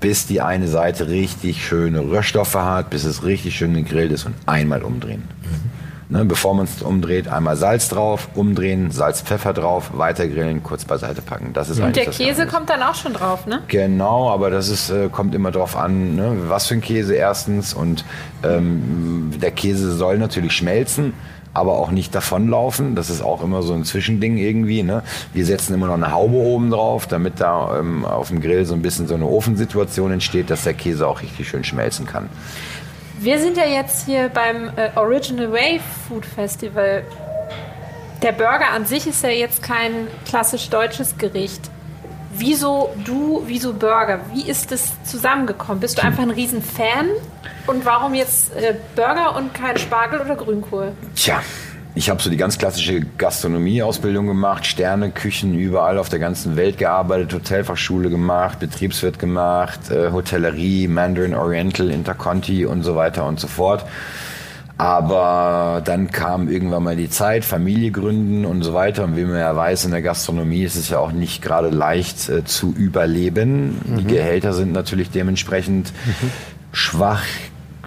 bis 0.00 0.26
die 0.26 0.40
eine 0.40 0.66
Seite 0.66 1.08
richtig 1.08 1.64
schöne 1.64 2.00
Röhrstoffe 2.00 2.54
hat, 2.54 2.90
bis 2.90 3.04
es 3.04 3.24
richtig 3.24 3.56
schön 3.56 3.74
gegrillt 3.74 4.12
ist 4.12 4.24
und 4.24 4.34
einmal 4.46 4.82
umdrehen. 4.82 5.24
Ne, 6.10 6.24
bevor 6.24 6.54
man 6.54 6.64
es 6.64 6.82
umdreht, 6.82 7.28
einmal 7.28 7.56
Salz 7.56 7.88
drauf, 7.88 8.30
umdrehen, 8.34 8.90
Salz, 8.90 9.22
Pfeffer 9.22 9.52
drauf, 9.52 9.92
weiter 9.94 10.26
grillen, 10.26 10.60
kurz 10.60 10.84
beiseite 10.84 11.22
packen. 11.22 11.52
Das 11.52 11.70
ist 11.70 11.78
Und 11.78 11.94
der 11.94 12.06
Käse 12.06 12.48
kommt 12.48 12.68
dann 12.68 12.82
auch 12.82 12.96
schon 12.96 13.12
drauf, 13.12 13.46
ne? 13.46 13.62
Genau, 13.68 14.28
aber 14.28 14.50
das 14.50 14.68
ist, 14.68 14.90
äh, 14.90 15.08
kommt 15.08 15.36
immer 15.36 15.52
drauf 15.52 15.76
an, 15.76 16.16
ne, 16.16 16.36
was 16.48 16.66
für 16.66 16.74
ein 16.74 16.80
Käse 16.80 17.14
erstens. 17.14 17.74
Und 17.74 18.04
ähm, 18.42 19.30
der 19.40 19.52
Käse 19.52 19.92
soll 19.92 20.18
natürlich 20.18 20.52
schmelzen, 20.52 21.14
aber 21.54 21.78
auch 21.78 21.92
nicht 21.92 22.12
davonlaufen. 22.12 22.96
Das 22.96 23.08
ist 23.08 23.22
auch 23.22 23.44
immer 23.44 23.62
so 23.62 23.74
ein 23.74 23.84
Zwischending 23.84 24.36
irgendwie. 24.36 24.82
Ne? 24.82 25.04
Wir 25.32 25.46
setzen 25.46 25.74
immer 25.74 25.86
noch 25.86 25.94
eine 25.94 26.10
Haube 26.10 26.34
oben 26.34 26.70
drauf, 26.70 27.06
damit 27.06 27.34
da 27.38 27.78
ähm, 27.78 28.04
auf 28.04 28.30
dem 28.30 28.40
Grill 28.40 28.64
so 28.64 28.74
ein 28.74 28.82
bisschen 28.82 29.06
so 29.06 29.14
eine 29.14 29.26
Ofensituation 29.26 30.10
entsteht, 30.10 30.50
dass 30.50 30.64
der 30.64 30.74
Käse 30.74 31.06
auch 31.06 31.22
richtig 31.22 31.48
schön 31.48 31.62
schmelzen 31.62 32.04
kann. 32.04 32.28
Wir 33.22 33.38
sind 33.38 33.58
ja 33.58 33.66
jetzt 33.66 34.06
hier 34.06 34.30
beim 34.30 34.70
äh, 34.76 34.96
Original 34.96 35.52
Way 35.52 35.78
Food 36.08 36.24
Festival. 36.24 37.04
Der 38.22 38.32
Burger 38.32 38.70
an 38.72 38.86
sich 38.86 39.06
ist 39.06 39.22
ja 39.22 39.28
jetzt 39.28 39.62
kein 39.62 40.08
klassisch 40.26 40.70
deutsches 40.70 41.18
Gericht. 41.18 41.70
Wieso 42.32 42.88
du, 43.04 43.42
wieso 43.44 43.74
Burger? 43.74 44.20
Wie 44.32 44.48
ist 44.48 44.72
das 44.72 44.94
zusammengekommen? 45.04 45.80
Bist 45.80 45.98
du 45.98 46.02
einfach 46.02 46.22
ein 46.22 46.30
Riesenfan? 46.30 47.10
Und 47.66 47.84
warum 47.84 48.14
jetzt 48.14 48.56
äh, 48.56 48.74
Burger 48.96 49.36
und 49.36 49.52
kein 49.52 49.76
Spargel 49.76 50.22
oder 50.22 50.36
Grünkohl? 50.36 50.92
Tja, 51.14 51.42
ich 51.94 52.08
habe 52.08 52.22
so 52.22 52.30
die 52.30 52.36
ganz 52.36 52.56
klassische 52.56 53.00
Gastronomieausbildung 53.18 54.26
gemacht, 54.26 54.66
Sterne, 54.66 55.10
Küchen 55.10 55.58
überall 55.58 55.98
auf 55.98 56.08
der 56.08 56.20
ganzen 56.20 56.56
Welt 56.56 56.78
gearbeitet, 56.78 57.32
Hotelfachschule 57.34 58.10
gemacht, 58.10 58.60
Betriebswirt 58.60 59.18
gemacht, 59.18 59.90
äh, 59.90 60.12
Hotellerie, 60.12 60.86
Mandarin 60.86 61.34
Oriental, 61.34 61.90
Interconti 61.90 62.64
und 62.64 62.84
so 62.84 62.94
weiter 62.94 63.26
und 63.26 63.40
so 63.40 63.48
fort. 63.48 63.84
Aber 64.78 65.82
dann 65.84 66.10
kam 66.10 66.48
irgendwann 66.48 66.82
mal 66.82 66.96
die 66.96 67.10
Zeit, 67.10 67.44
Familie 67.44 67.90
gründen 67.90 68.46
und 68.46 68.62
so 68.62 68.72
weiter. 68.72 69.04
Und 69.04 69.14
wie 69.14 69.24
man 69.24 69.38
ja 69.38 69.54
weiß, 69.54 69.84
in 69.84 69.90
der 69.90 70.00
Gastronomie 70.00 70.62
ist 70.62 70.76
es 70.76 70.88
ja 70.88 70.98
auch 70.98 71.12
nicht 71.12 71.42
gerade 71.42 71.68
leicht 71.68 72.30
äh, 72.30 72.44
zu 72.44 72.72
überleben. 72.72 73.78
Die 73.98 74.04
Gehälter 74.04 74.54
sind 74.54 74.72
natürlich 74.72 75.10
dementsprechend 75.10 75.92
schwach, 76.72 77.24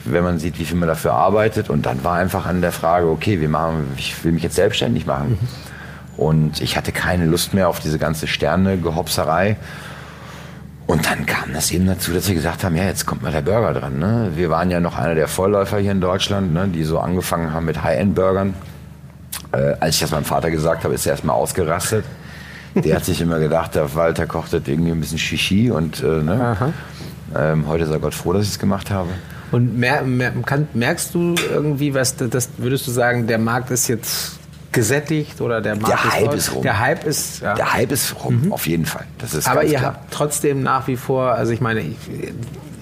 wenn 0.05 0.23
man 0.23 0.39
sieht, 0.39 0.59
wie 0.59 0.65
viel 0.65 0.77
man 0.77 0.87
dafür 0.87 1.13
arbeitet. 1.13 1.69
Und 1.69 1.85
dann 1.85 2.03
war 2.03 2.15
einfach 2.15 2.45
an 2.45 2.61
der 2.61 2.71
Frage, 2.71 3.07
okay, 3.07 3.39
wir 3.39 3.49
machen, 3.49 3.91
ich 3.97 4.23
will 4.23 4.31
mich 4.31 4.43
jetzt 4.43 4.55
selbstständig 4.55 5.05
machen. 5.05 5.37
Und 6.17 6.61
ich 6.61 6.77
hatte 6.77 6.91
keine 6.91 7.25
Lust 7.25 7.53
mehr 7.53 7.69
auf 7.69 7.79
diese 7.79 7.97
ganze 7.97 8.27
Sterne-Gehopserei. 8.27 9.57
Und 10.85 11.05
dann 11.05 11.25
kam 11.25 11.53
das 11.53 11.71
eben 11.71 11.87
dazu, 11.87 12.11
dass 12.11 12.27
wir 12.27 12.35
gesagt 12.35 12.63
haben, 12.63 12.75
ja, 12.75 12.83
jetzt 12.83 13.05
kommt 13.05 13.23
mal 13.23 13.31
der 13.31 13.41
Burger 13.41 13.73
dran. 13.73 13.99
Ne? 13.99 14.31
Wir 14.35 14.49
waren 14.49 14.69
ja 14.69 14.79
noch 14.79 14.97
einer 14.97 15.15
der 15.15 15.27
Vorläufer 15.27 15.79
hier 15.79 15.91
in 15.91 16.01
Deutschland, 16.01 16.53
ne, 16.53 16.67
die 16.67 16.83
so 16.83 16.99
angefangen 16.99 17.53
haben 17.53 17.65
mit 17.65 17.83
High-End-Burgern. 17.83 18.53
Äh, 19.53 19.75
als 19.79 19.95
ich 19.95 20.01
das 20.01 20.11
meinem 20.11 20.25
Vater 20.25 20.51
gesagt 20.51 20.83
habe, 20.83 20.93
ist 20.93 21.05
er 21.05 21.13
erstmal 21.13 21.35
ausgerastet. 21.35 22.03
Der 22.75 22.95
hat 22.95 23.05
sich 23.05 23.21
immer 23.21 23.39
gedacht, 23.39 23.75
der 23.75 23.93
Walter 23.95 24.25
kocht 24.25 24.51
das 24.51 24.63
irgendwie 24.65 24.91
ein 24.91 24.99
bisschen 24.99 25.19
Shishi 25.19 25.69
und 25.69 26.01
äh, 26.01 26.23
ne? 26.23 26.73
ähm, 27.35 27.67
heute 27.67 27.83
ist 27.83 27.91
er 27.91 27.99
Gott 27.99 28.15
froh, 28.15 28.33
dass 28.33 28.43
ich 28.43 28.49
es 28.49 28.59
gemacht 28.59 28.89
habe. 28.89 29.09
Und 29.53 29.77
mer 29.77 30.01
mer 30.01 30.31
kann, 30.45 30.67
merkst 30.73 31.13
du 31.15 31.35
irgendwie, 31.51 31.93
was 31.93 32.15
das- 32.15 32.49
würdest 32.57 32.85
du 32.87 32.91
sagen, 32.91 33.27
der 33.27 33.37
Markt 33.37 33.71
ist 33.71 33.87
jetzt 33.87 34.39
gesättigt 34.71 35.39
oder 35.39 35.61
der 35.61 35.75
Markt 35.75 35.89
Der 35.89 36.13
Hype 36.13 36.25
voll? 36.25 36.35
ist 36.37 36.53
rum. 36.55 36.63
Der 36.63 36.79
Hype 36.79 37.05
ist 37.05 37.41
ja. 37.41 37.53
Der 37.53 37.73
Hype 37.73 37.91
ist 37.91 38.15
rum, 38.23 38.51
auf 38.51 38.65
jeden 38.67 38.85
Fall. 38.85 39.05
Das 39.19 39.33
ist 39.35 39.47
Aber 39.47 39.63
ihr 39.63 39.77
klar. 39.77 39.93
habt 39.93 40.11
trotzdem 40.11 40.63
nach 40.63 40.87
wie 40.87 40.97
vor, 40.97 41.31
also 41.33 41.51
ich 41.51 41.61
meine, 41.61 41.81
ich, 41.81 41.95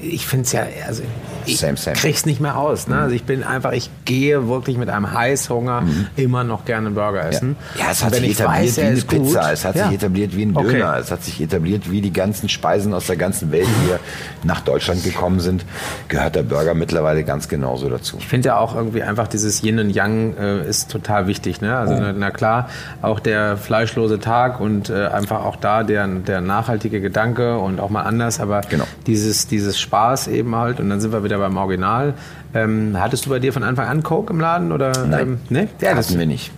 ich 0.02 0.26
finde 0.26 0.46
es 0.46 0.52
ja, 0.54 0.66
also 0.88 1.04
ich 1.46 1.60
Same, 1.60 1.76
same. 1.78 1.96
krieg's 1.98 2.26
nicht 2.26 2.40
mehr 2.40 2.58
aus. 2.58 2.88
Ne? 2.88 2.98
Also 2.98 3.14
ich 3.14 3.24
bin 3.26 3.44
einfach, 3.44 3.74
ich 3.74 3.90
gehe 4.12 4.50
wirklich 4.50 4.78
mit 4.78 4.90
einem 4.90 5.14
Heißhunger 5.14 5.84
immer 6.18 6.44
noch 6.44 6.66
gerne 6.66 6.88
einen 6.88 6.96
Burger 6.96 7.26
essen. 7.30 7.56
Ja, 7.80 7.86
es 7.92 8.02
Und 8.02 8.08
hat 8.08 8.16
sich 8.16 8.26
ich 8.26 8.40
etabliert 8.40 8.68
weiß, 8.68 8.78
wie 8.78 8.82
eine 8.82 8.96
ist 8.98 9.08
gut, 9.08 9.24
Pizza, 9.24 9.54
es 9.54 9.64
hat 9.64 9.76
ja. 9.78 9.86
sich 9.86 9.96
etabliert 9.96 10.36
wie 10.36 10.44
ein 10.46 10.58
Okay. 10.58 10.74
Döner, 10.74 10.98
es 10.98 11.12
hat 11.12 11.24
sich 11.24 11.40
etabliert 11.40 11.90
wie 11.90 12.02
die 12.02 12.12
ganzen 12.12 12.50
Speisen 12.50 12.94
aus 12.94 13.08
der 13.08 13.16
ganzen 13.16 13.52
Welt, 13.54 13.68
die 13.68 13.88
hier 13.88 14.00
nach 14.44 14.60
Deutschland 14.60 15.04
gekommen 15.06 15.40
sind, 15.40 15.64
gehört 16.10 16.36
der 16.36 16.44
Burger 16.44 16.74
mittlerweile 16.74 17.24
ganz 17.24 17.48
genauso 17.48 17.88
dazu. 17.90 18.18
Ich 18.20 18.28
finde 18.28 18.50
ja 18.50 18.58
auch 18.58 18.76
irgendwie 18.76 19.02
einfach 19.02 19.28
dieses 19.30 19.64
Yin 19.64 19.80
und 19.80 19.92
Yang 19.92 20.36
äh, 20.38 20.68
ist 20.68 20.92
total 20.92 21.28
wichtig. 21.28 21.62
Ne? 21.62 21.74
Also 21.78 21.94
na, 21.98 22.12
na 22.12 22.32
klar, 22.32 22.68
auch 23.02 23.22
der 23.22 23.56
fleischlose 23.56 24.20
Tag 24.20 24.60
und 24.60 24.90
äh, 24.90 25.08
einfach 25.08 25.46
auch 25.46 25.56
da 25.56 25.84
der, 25.84 26.06
der 26.08 26.42
nachhaltige 26.42 27.00
Gedanke 27.00 27.58
und 27.58 27.80
auch 27.80 27.90
mal 27.90 28.04
anders, 28.04 28.42
aber 28.42 28.60
Genau. 28.70 28.84
dieses, 29.08 29.48
dieses 29.48 29.80
Spaß 29.80 30.28
eben 30.28 30.54
halt 30.56 30.82
und 30.82 30.90
dann 30.90 31.00
sind 31.00 31.14
wir 31.14 31.24
wieder 31.24 31.38
beim 31.38 31.56
Original. 31.56 32.14
Ähm, 32.54 32.98
hattest 33.00 33.26
du 33.26 33.30
bei 33.30 33.40
dir 33.40 33.54
von 33.54 33.64
Anfang 33.64 33.88
an 33.88 34.04
Coke 34.04 34.34
im 34.34 34.40
Laden 34.40 34.72
oder? 34.72 34.92
Nein, 35.08 35.20
Ähm, 35.22 35.38
ne? 35.50 35.68
Ja, 35.82 35.94
das 35.96 36.10
hatten 36.10 36.20
wir 36.20 36.26
nicht. 36.26 36.52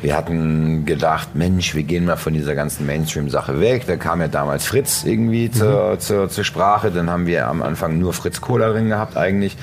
Wir 0.00 0.16
hatten 0.16 0.86
gedacht, 0.86 1.34
Mensch, 1.34 1.74
wir 1.74 1.82
gehen 1.82 2.06
mal 2.06 2.16
von 2.16 2.32
dieser 2.32 2.54
ganzen 2.54 2.86
Mainstream-Sache 2.86 3.60
weg. 3.60 3.84
Da 3.86 3.96
kam 3.96 4.20
ja 4.22 4.28
damals 4.28 4.66
Fritz 4.66 5.04
irgendwie 5.04 5.50
zur, 5.50 5.98
zur, 5.98 6.30
zur 6.30 6.44
Sprache. 6.44 6.90
Dann 6.90 7.10
haben 7.10 7.26
wir 7.26 7.46
am 7.48 7.62
Anfang 7.62 7.98
nur 7.98 8.14
Fritz 8.14 8.40
Cola 8.40 8.70
drin 8.70 8.88
gehabt 8.88 9.16
eigentlich. 9.18 9.56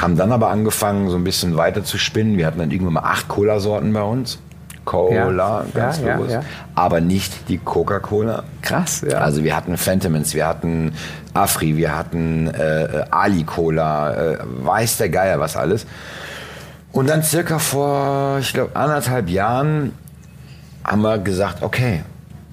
Haben 0.00 0.16
dann 0.16 0.32
aber 0.32 0.50
angefangen, 0.50 1.10
so 1.10 1.16
ein 1.16 1.22
bisschen 1.22 1.56
weiter 1.56 1.84
zu 1.84 1.96
spinnen. 1.96 2.36
Wir 2.38 2.46
hatten 2.46 2.58
dann 2.58 2.72
irgendwann 2.72 2.94
mal 2.94 3.04
acht 3.04 3.28
Cola-Sorten 3.28 3.92
bei 3.92 4.02
uns. 4.02 4.40
Cola, 4.84 5.64
Ja, 5.64 5.66
ganz 5.74 6.00
ja, 6.00 6.16
bewusst. 6.16 6.32
ja. 6.32 6.42
Aber 6.74 7.00
nicht 7.00 7.48
die 7.48 7.58
Coca-Cola. 7.58 8.42
krass, 8.62 9.04
ja. 9.08 9.18
Also 9.18 9.44
wir 9.44 9.56
hatten 9.56 9.76
Phantomins, 9.76 10.34
wir 10.34 10.46
hatten 10.46 10.92
Afri, 11.32 11.76
wir 11.76 11.96
hatten 11.96 12.48
äh, 12.48 13.04
Ali 13.10 13.44
Cola, 13.44 14.14
äh, 14.14 14.38
weiß 14.62 14.98
der 14.98 15.08
Geier 15.08 15.40
was 15.40 15.56
alles. 15.56 15.86
Und 16.92 17.08
dann 17.08 17.22
circa 17.22 17.58
vor, 17.58 18.38
ich 18.40 18.52
glaube, 18.52 18.76
anderthalb 18.76 19.28
Jahren 19.28 19.92
haben 20.84 21.02
wir 21.02 21.18
gesagt, 21.18 21.62
okay, 21.62 22.02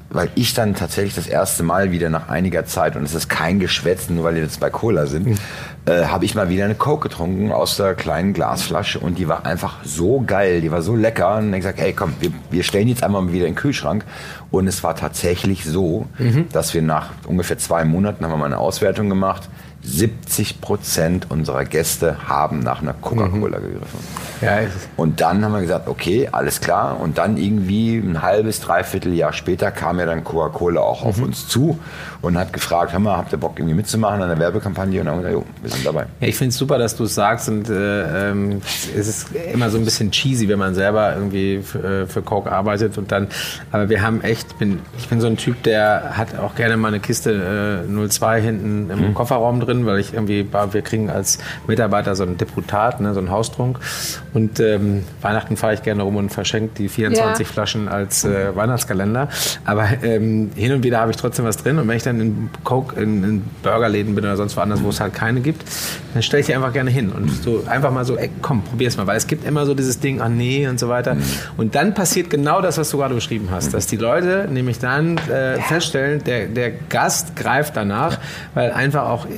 weil 0.10 0.30
ich 0.36 0.54
dann 0.54 0.76
tatsächlich 0.76 1.16
das 1.16 1.28
erste 1.28 1.64
Mal 1.64 1.92
wieder 1.92 2.10
nach 2.10 2.28
einiger 2.28 2.66
Zeit, 2.66 2.96
und 2.96 3.04
es 3.04 3.14
ist 3.14 3.30
kein 3.30 3.60
Geschwätz, 3.60 4.10
nur 4.10 4.24
weil 4.26 4.36
wir 4.36 4.42
jetzt 4.42 4.60
bei 4.60 4.70
Cola 4.70 5.06
sind, 5.06 5.40
äh, 5.86 6.06
habe 6.06 6.26
ich 6.26 6.36
mal 6.36 6.50
wieder 6.50 6.66
eine 6.66 6.76
Coke 6.76 7.10
getrunken 7.10 7.52
aus 7.52 7.78
der 7.78 7.96
kleinen 7.96 8.34
Glasflasche 8.34 9.00
und 9.00 9.18
die 9.18 9.28
war 9.28 9.46
einfach 9.46 9.84
so 9.84 10.24
geil, 10.26 10.62
die 10.62 10.72
war 10.72 10.82
so 10.82 10.96
lecker. 10.96 11.38
Und 11.38 11.46
dann 11.46 11.54
ich 11.54 11.62
gesagt, 11.62 11.80
hey 11.80 11.94
komm, 11.94 12.14
wir, 12.20 12.32
wir 12.50 12.64
stellen 12.64 12.86
die 12.86 12.92
jetzt 12.92 13.04
einmal 13.04 13.32
wieder 13.34 13.48
in 13.48 13.54
den 13.54 13.60
Kühlschrank. 13.60 14.06
Und 14.52 14.68
es 14.68 14.84
war 14.84 14.96
tatsächlich 14.96 15.66
so, 15.66 16.06
dass 16.52 16.74
wir 16.74 16.82
nach 16.82 17.12
ungefähr 17.26 17.58
zwei 17.58 17.86
Monaten 17.86 18.24
haben 18.24 18.32
wir 18.32 18.38
mal 18.38 18.46
eine 18.46 18.58
Auswertung 18.58 19.10
gemacht. 19.10 19.50
70 19.84 20.62
Prozent 20.62 21.28
unserer 21.32 21.66
Gäste 21.66 22.28
haben 22.28 22.60
nach 22.60 22.82
einer 22.82 22.94
Coca-Cola 22.94 23.58
gegriffen. 23.60 24.00
ja, 24.42 24.60
es- 24.60 24.72
Und 24.96 25.22
dann 25.22 25.44
haben 25.44 25.54
wir 25.54 25.62
gesagt, 25.62 25.88
okay, 25.88 26.30
alles 26.32 26.62
klar. 26.62 27.00
Und 27.00 27.18
dann 27.18 27.38
irgendwie 27.38 27.98
ein 27.98 28.22
halbes, 28.22 28.60
dreiviertel 28.62 29.14
Jahr 29.14 29.34
später 29.34 29.72
kam 29.72 30.00
ja 30.00 30.06
dann 30.06 30.24
Coca-Cola 30.24 30.82
auch 30.82 31.04
auf 31.04 31.20
uns 31.22 31.48
zu 31.48 31.80
und 32.22 32.38
hat 32.38 32.54
gefragt, 32.54 32.94
hör 32.94 33.00
mal, 33.00 33.18
habt 33.18 33.32
ihr 33.32 33.40
Bock 33.40 33.54
irgendwie 33.58 33.74
mitzumachen 33.76 34.22
an 34.22 34.30
der 34.30 34.38
Werbekampagne? 34.40 35.00
Und 35.00 35.06
dann 35.08 35.16
haben 35.16 35.24
wir 35.24 35.30
gesagt, 35.32 35.48
jo, 35.48 35.54
wir 35.64 35.72
sind 35.72 35.86
dabei. 35.86 36.06
Ja, 36.20 36.28
ich 36.28 36.36
finde 36.36 36.50
es 36.50 36.58
super, 36.58 36.78
dass 36.78 36.96
du 36.96 37.06
es 37.06 37.16
sagst 37.16 37.50
und 37.50 37.68
äh, 37.70 38.32
ähm, 38.32 38.62
es 38.96 39.08
ist 39.08 39.28
immer 39.54 39.70
so 39.72 39.78
ein 39.80 39.84
bisschen 39.86 40.12
cheesy, 40.12 40.48
wenn 40.48 40.60
man 40.60 40.76
selber 40.76 41.16
irgendwie 41.16 41.62
für, 41.64 42.04
äh, 42.04 42.08
für 42.08 42.22
Coke 42.22 42.52
arbeitet 42.52 42.98
und 43.00 43.12
dann, 43.12 43.28
aber 43.72 43.90
wir 43.90 44.02
haben 44.04 44.22
echt, 44.22 44.60
bin, 44.60 44.80
ich 45.00 45.08
bin 45.08 45.20
so 45.22 45.28
ein 45.28 45.38
Typ, 45.38 45.64
der 45.64 46.12
hat 46.18 46.38
auch 46.38 46.54
gerne 46.56 46.78
mal 46.78 46.90
eine 46.90 47.00
Kiste 47.00 47.86
äh, 47.88 48.08
02 48.10 48.42
hinten 48.42 48.90
im 48.92 49.14
Kofferraum 49.16 49.60
drin, 49.60 49.71
weil 49.86 50.00
ich 50.00 50.14
irgendwie, 50.14 50.46
wir 50.72 50.82
kriegen 50.82 51.10
als 51.10 51.40
Mitarbeiter 51.68 52.16
so 52.16 52.24
ein 52.24 52.38
Deputat, 52.38 53.00
ne, 53.02 53.14
so 53.14 53.20
einen 53.20 53.32
Haustrunk. 53.32 53.80
Und 54.34 54.60
ähm, 54.60 55.04
Weihnachten 55.22 55.58
fahre 55.58 55.74
ich 55.74 55.84
gerne 55.84 56.04
rum 56.04 56.16
und 56.18 56.30
verschenke 56.32 56.76
die 56.78 56.90
24 56.90 57.48
Ja. 57.48 57.52
Flaschen 57.54 57.88
als 57.88 58.24
äh, 58.26 58.56
Weihnachtskalender, 58.56 59.30
aber 59.66 59.88
ähm, 60.04 60.52
hin 60.56 60.72
und 60.74 60.84
wieder 60.84 61.00
habe 61.00 61.12
ich 61.12 61.18
trotzdem 61.18 61.46
was 61.46 61.58
drin. 61.58 61.80
Und 61.80 61.88
wenn 61.88 61.98
ich 61.98 62.04
dann 62.04 62.20
in 62.20 62.50
Coke, 62.64 63.00
in, 63.02 63.24
in 63.24 63.44
Burgerläden 63.64 64.16
bin 64.16 64.24
oder 64.26 64.38
sonst 64.38 64.56
woanders, 64.58 64.84
wo 64.84 64.90
es 64.90 65.00
halt 65.00 65.14
keine 65.14 65.42
gibt, 65.42 65.64
dann 66.14 66.22
stelle 66.24 66.42
ich 66.42 66.48
die 66.48 66.56
einfach 66.56 66.74
gerne 66.74 66.90
hin. 66.92 67.12
Und 67.12 67.30
so 67.44 67.64
einfach 67.68 67.92
mal 67.92 68.06
so, 68.06 68.18
ey, 68.18 68.30
komm, 68.42 68.64
probier's 68.64 68.98
mal, 68.98 69.08
weil 69.08 69.18
es 69.18 69.28
gibt 69.28 69.46
immer 69.46 69.66
so 69.66 69.74
dieses 69.74 70.00
Ding, 70.00 70.22
ah 70.22 70.30
nee 70.30 70.68
und 70.68 70.80
so 70.80 70.90
weiter. 70.90 71.18
Und 71.58 71.76
dann 71.76 71.94
passiert 71.94 72.30
genau 72.30 72.62
das, 72.62 72.78
was 72.78 72.90
du 72.90 72.98
gerade 72.98 73.16
beschrieben 73.16 73.50
hast, 73.52 73.74
dass 73.74 73.88
die 73.88 73.98
Leute 73.98 74.48
nämlich 74.52 74.80
dann 74.80 75.18
äh, 75.18 75.60
feststellen, 75.62 76.24
der, 76.24 76.48
der 76.48 76.72
Gast 76.72 77.36
greift 77.36 77.76
danach, 77.78 78.18
weil 78.54 78.72
einfach 78.72 79.04
auch 79.10 79.26
äh, 79.26 79.30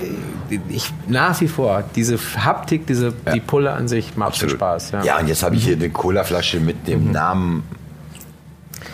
ich 0.69 0.91
nach 1.07 1.39
wie 1.41 1.47
vor 1.47 1.83
diese 1.95 2.17
Haptik, 2.43 2.87
diese 2.87 3.13
die 3.33 3.39
Pulle 3.39 3.71
an 3.73 3.87
sich 3.87 4.15
macht 4.17 4.37
schon 4.37 4.49
Spaß. 4.49 4.91
Ja. 4.91 5.03
Ja, 5.03 5.19
und 5.19 5.27
jetzt 5.27 5.43
habe 5.43 5.55
ich 5.55 5.63
hier 5.65 5.75
eine 5.75 5.89
Colaflasche 5.89 6.59
mit 6.59 6.87
dem 6.87 7.11
Namen 7.11 7.63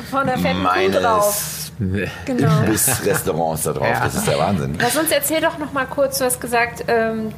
Von 0.09 0.25
der 0.25 0.37
fetten 0.37 0.63
Kuh 0.63 0.99
drauf. 0.99 1.71
meines 1.79 2.15
Genau. 2.25 2.59
Imbiss-Restaurants 2.65 3.63
da 3.63 3.73
drauf. 3.73 3.87
Ja. 3.87 4.03
Das 4.03 4.15
ist 4.15 4.27
der 4.27 4.37
Wahnsinn. 4.37 4.75
Lass 4.79 4.97
uns 4.97 5.11
erzähl 5.11 5.41
doch 5.41 5.57
noch 5.57 5.71
mal 5.73 5.85
kurz, 5.85 6.17
du 6.19 6.25
hast 6.25 6.41
gesagt, 6.41 6.83
ähm, 6.87 7.31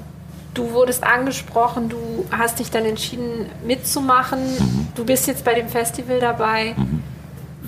du 0.54 0.72
wurdest 0.72 1.04
angesprochen, 1.04 1.90
du 1.90 2.26
hast 2.32 2.60
dich 2.60 2.72
dann 2.72 2.86
entschieden 2.86 3.46
mitzumachen. 3.66 4.40
Du 4.96 5.06
bist 5.06 5.28
jetzt 5.28 5.46
bei 5.46 5.54
dem 5.54 5.70
Festival 5.70 6.20
dabei. 6.20 6.76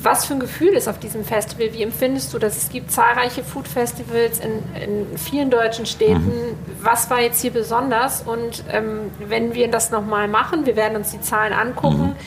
Was 0.04 0.26
für 0.26 0.34
ein 0.34 0.42
Gefühl 0.42 0.74
ist 0.74 0.90
auf 0.90 1.00
diesem 1.00 1.24
Festival? 1.24 1.72
Wie 1.72 1.82
empfindest 1.82 2.34
du 2.34 2.38
das? 2.38 2.58
Es 2.58 2.70
gibt 2.70 2.92
zahlreiche 2.92 3.42
Food-Festivals 3.42 4.40
in, 4.40 4.62
in 4.82 5.18
vielen 5.18 5.50
deutschen 5.50 5.86
Städten. 5.86 6.58
Was 6.82 7.10
war 7.10 7.22
jetzt 7.22 7.42
hier 7.42 7.52
besonders? 7.52 8.22
Und 8.22 8.66
ähm, 8.70 9.12
wenn 9.20 9.54
wir 9.54 9.70
das 9.72 9.92
nochmal 9.92 10.28
machen, 10.28 10.66
wir 10.66 10.76
werden 10.76 10.98
uns 10.98 11.12
die 11.12 11.22
Zahlen 11.22 11.54
angucken, 11.54 12.18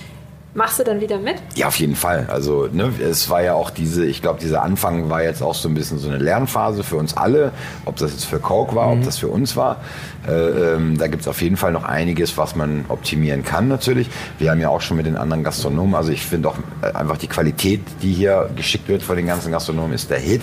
machst 0.56 0.78
du 0.78 0.84
dann 0.84 1.00
wieder 1.00 1.18
mit? 1.18 1.36
Ja, 1.54 1.68
auf 1.68 1.78
jeden 1.78 1.94
Fall. 1.94 2.26
Also 2.30 2.68
ne, 2.72 2.90
es 2.98 3.28
war 3.28 3.42
ja 3.42 3.54
auch 3.54 3.70
diese, 3.70 4.04
ich 4.04 4.22
glaube, 4.22 4.40
dieser 4.40 4.62
Anfang 4.62 5.10
war 5.10 5.22
jetzt 5.22 5.42
auch 5.42 5.54
so 5.54 5.68
ein 5.68 5.74
bisschen 5.74 5.98
so 5.98 6.08
eine 6.08 6.18
Lernphase 6.18 6.82
für 6.82 6.96
uns 6.96 7.16
alle. 7.16 7.52
Ob 7.84 7.96
das 7.96 8.12
jetzt 8.12 8.24
für 8.24 8.40
Coke 8.40 8.74
war, 8.74 8.90
ob 8.90 9.04
das 9.04 9.18
für 9.18 9.28
uns 9.28 9.56
war. 9.56 9.80
Äh, 10.26 10.32
ähm, 10.32 10.98
da 10.98 11.06
gibt 11.06 11.22
es 11.22 11.28
auf 11.28 11.40
jeden 11.42 11.56
Fall 11.56 11.72
noch 11.72 11.84
einiges, 11.84 12.36
was 12.36 12.56
man 12.56 12.86
optimieren 12.88 13.44
kann 13.44 13.68
natürlich. 13.68 14.08
Wir 14.38 14.50
haben 14.50 14.60
ja 14.60 14.70
auch 14.70 14.80
schon 14.80 14.96
mit 14.96 15.06
den 15.06 15.16
anderen 15.16 15.44
Gastronomen, 15.44 15.94
also 15.94 16.10
ich 16.10 16.24
finde 16.24 16.48
auch 16.48 16.56
äh, 16.82 16.92
einfach 16.92 17.18
die 17.18 17.28
Qualität, 17.28 17.82
die 18.02 18.12
hier 18.12 18.50
geschickt 18.56 18.88
wird 18.88 19.02
von 19.02 19.16
den 19.16 19.26
ganzen 19.26 19.52
Gastronomen, 19.52 19.92
ist 19.92 20.10
der 20.10 20.18
Hit. 20.18 20.42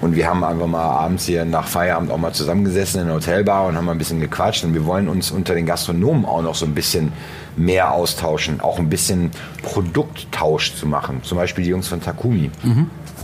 Und 0.00 0.16
wir 0.16 0.28
haben 0.28 0.44
einfach 0.44 0.66
mal 0.66 0.82
abends 0.82 1.26
hier 1.26 1.44
nach 1.44 1.66
Feierabend 1.66 2.10
auch 2.10 2.18
mal 2.18 2.32
zusammengesessen 2.32 3.00
in 3.00 3.06
der 3.06 3.16
Hotelbar 3.16 3.66
und 3.66 3.76
haben 3.76 3.84
mal 3.84 3.92
ein 3.92 3.98
bisschen 3.98 4.20
gequatscht. 4.20 4.64
Und 4.64 4.74
wir 4.74 4.84
wollen 4.84 5.08
uns 5.08 5.30
unter 5.30 5.54
den 5.54 5.66
Gastronomen 5.66 6.24
auch 6.24 6.42
noch 6.42 6.54
so 6.54 6.66
ein 6.66 6.74
bisschen 6.74 7.12
mehr 7.56 7.92
austauschen, 7.92 8.60
auch 8.60 8.78
ein 8.78 8.88
bisschen 8.88 9.30
Produkttausch 9.62 10.74
zu 10.74 10.86
machen. 10.86 11.22
Zum 11.22 11.38
Beispiel 11.38 11.64
die 11.64 11.70
Jungs 11.70 11.88
von 11.88 12.00
Takumi 12.02 12.50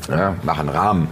ja, 0.09 0.37
machen 0.43 0.69
Rahmen. 0.69 1.09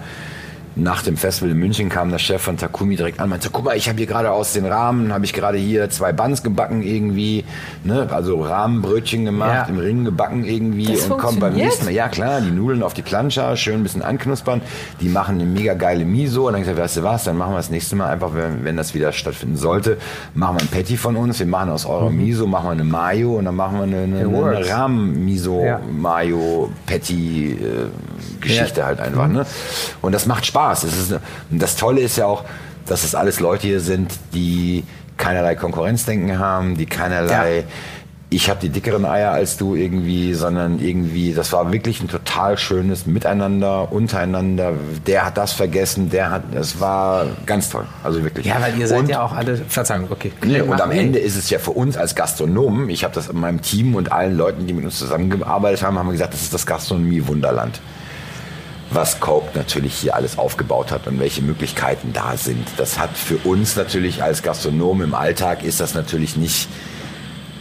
Nach 0.80 1.02
dem 1.02 1.16
Festival 1.16 1.50
in 1.50 1.58
München 1.58 1.88
kam 1.88 2.10
der 2.10 2.18
Chef 2.20 2.40
von 2.40 2.56
Takumi 2.56 2.94
direkt 2.94 3.18
an 3.18 3.24
und 3.24 3.30
meinte, 3.30 3.50
guck 3.50 3.64
mal, 3.64 3.76
ich 3.76 3.88
habe 3.88 3.98
hier 3.98 4.06
gerade 4.06 4.30
aus 4.30 4.52
den 4.52 4.64
Rahmen, 4.64 5.12
habe 5.12 5.24
ich 5.24 5.32
gerade 5.32 5.58
hier 5.58 5.90
zwei 5.90 6.12
Buns 6.12 6.44
gebacken 6.44 6.82
irgendwie, 6.82 7.44
ne? 7.82 8.08
also 8.12 8.40
Rahmenbrötchen 8.42 9.24
gemacht, 9.24 9.48
Ja. 9.50 9.62
im 9.64 9.78
Ring 9.78 10.04
gebacken 10.04 10.44
irgendwie 10.44 10.86
Das 10.86 11.06
und 11.10 11.18
kommt 11.18 11.40
beim 11.40 11.54
nächsten 11.54 11.86
Mal, 11.86 11.90
ja 11.94 12.06
klar, 12.08 12.40
die 12.40 12.52
Nudeln 12.52 12.84
auf 12.84 12.94
die 12.94 13.02
Plancha, 13.02 13.56
schön 13.56 13.74
ein 13.80 13.82
bisschen 13.82 14.02
anknuspern, 14.02 14.60
die 15.00 15.08
machen 15.08 15.34
eine 15.40 15.46
mega 15.50 15.74
geile 15.74 16.04
Miso 16.04 16.46
und 16.46 16.52
dann 16.52 16.62
gesagt, 16.62 16.78
weißt 16.78 16.98
du 16.98 17.02
was, 17.02 17.24
dann 17.24 17.36
machen 17.36 17.54
wir 17.54 17.56
das 17.56 17.70
nächste 17.70 17.96
Mal 17.96 18.10
einfach, 18.10 18.30
wenn, 18.34 18.64
wenn 18.64 18.76
das 18.76 18.94
wieder 18.94 19.10
stattfinden 19.10 19.56
sollte, 19.56 19.96
machen 20.34 20.58
wir 20.58 20.60
ein 20.62 20.68
Patty 20.68 20.96
von 20.96 21.16
uns, 21.16 21.40
wir 21.40 21.46
machen 21.46 21.70
aus 21.70 21.86
eurer 21.86 22.10
Miso, 22.10 22.46
machen 22.46 22.66
wir 22.66 22.72
eine 22.72 22.84
Mayo 22.84 23.32
und 23.36 23.46
dann 23.46 23.56
machen 23.56 23.78
wir 23.78 23.82
eine, 23.82 23.96
eine, 24.02 24.18
eine 24.20 24.32
works. 24.32 24.70
Rahmen-Miso, 24.70 25.64
Ja. 25.64 25.80
Mayo, 25.90 26.70
Patty, 26.86 27.52
äh, 27.60 27.86
Geschichte 28.40 28.80
Ja. 28.80 28.86
halt 28.86 29.00
einfach. 29.00 29.26
Ne? 29.26 29.44
Und 30.02 30.12
das 30.12 30.26
macht 30.26 30.46
Spaß. 30.46 30.67
Das, 30.70 30.92
ist, 30.92 31.12
eine- 31.12 31.20
das 31.50 31.76
Tolle 31.76 32.00
ist 32.00 32.16
ja 32.16 32.26
auch, 32.26 32.44
dass 32.86 33.04
es 33.04 33.14
alles 33.14 33.40
Leute 33.40 33.66
hier 33.66 33.80
sind, 33.80 34.12
die 34.34 34.84
keinerlei 35.16 35.54
Konkurrenzdenken 35.56 36.38
haben, 36.38 36.76
die 36.76 36.86
keinerlei, 36.86 37.58
Ja. 37.58 37.64
ich 38.30 38.48
habe 38.48 38.60
die 38.60 38.68
dickeren 38.68 39.04
Eier 39.04 39.32
als 39.32 39.56
du 39.56 39.74
irgendwie, 39.74 40.32
sondern 40.34 40.78
irgendwie, 40.80 41.34
das 41.34 41.52
war 41.52 41.72
wirklich 41.72 42.00
ein 42.00 42.08
total 42.08 42.56
schönes 42.56 43.04
Miteinander, 43.06 43.90
untereinander. 43.90 44.72
Der 45.06 45.24
hat 45.26 45.36
das 45.36 45.52
vergessen, 45.52 46.08
der 46.10 46.30
hat, 46.30 46.42
das 46.54 46.78
war 46.80 47.26
ganz 47.46 47.68
toll. 47.70 47.84
Also 48.04 48.22
wirklich. 48.22 48.46
Ja, 48.46 48.60
weil 48.60 48.78
ihr 48.78 48.86
seid 48.86 49.00
und, 49.00 49.08
ja 49.08 49.22
auch 49.22 49.32
alle, 49.32 49.56
Verzeihung, 49.56 50.06
okay. 50.10 50.30
Nee, 50.44 50.60
und 50.60 50.80
am 50.80 50.90
Ende 50.92 51.18
ist 51.18 51.36
es 51.36 51.50
ja 51.50 51.58
für 51.58 51.72
uns 51.72 51.96
als 51.96 52.14
Gastronomen, 52.14 52.88
ich 52.90 53.02
habe 53.04 53.14
das 53.14 53.28
in 53.28 53.40
meinem 53.40 53.60
Team 53.60 53.94
und 53.96 54.12
allen 54.12 54.36
Leuten, 54.36 54.66
die 54.66 54.72
mit 54.72 54.84
uns 54.84 54.98
zusammengearbeitet 54.98 55.82
haben, 55.82 55.98
haben 55.98 56.06
wir 56.06 56.12
gesagt, 56.12 56.32
das 56.34 56.42
ist 56.42 56.54
das 56.54 56.64
Gastronomie-Wunderland. 56.64 57.80
Was 58.90 59.20
Coke 59.20 59.50
natürlich 59.54 59.94
hier 59.94 60.14
alles 60.14 60.38
aufgebaut 60.38 60.90
hat 60.90 61.06
und 61.06 61.20
welche 61.20 61.42
Möglichkeiten 61.42 62.12
da 62.12 62.36
sind. 62.36 62.66
Das 62.78 62.98
hat 62.98 63.10
für 63.16 63.36
uns 63.38 63.76
natürlich 63.76 64.22
als 64.22 64.42
Gastronomen 64.42 65.08
im 65.08 65.14
Alltag 65.14 65.62
ist 65.62 65.80
das 65.80 65.94
natürlich 65.94 66.36
nicht 66.36 66.68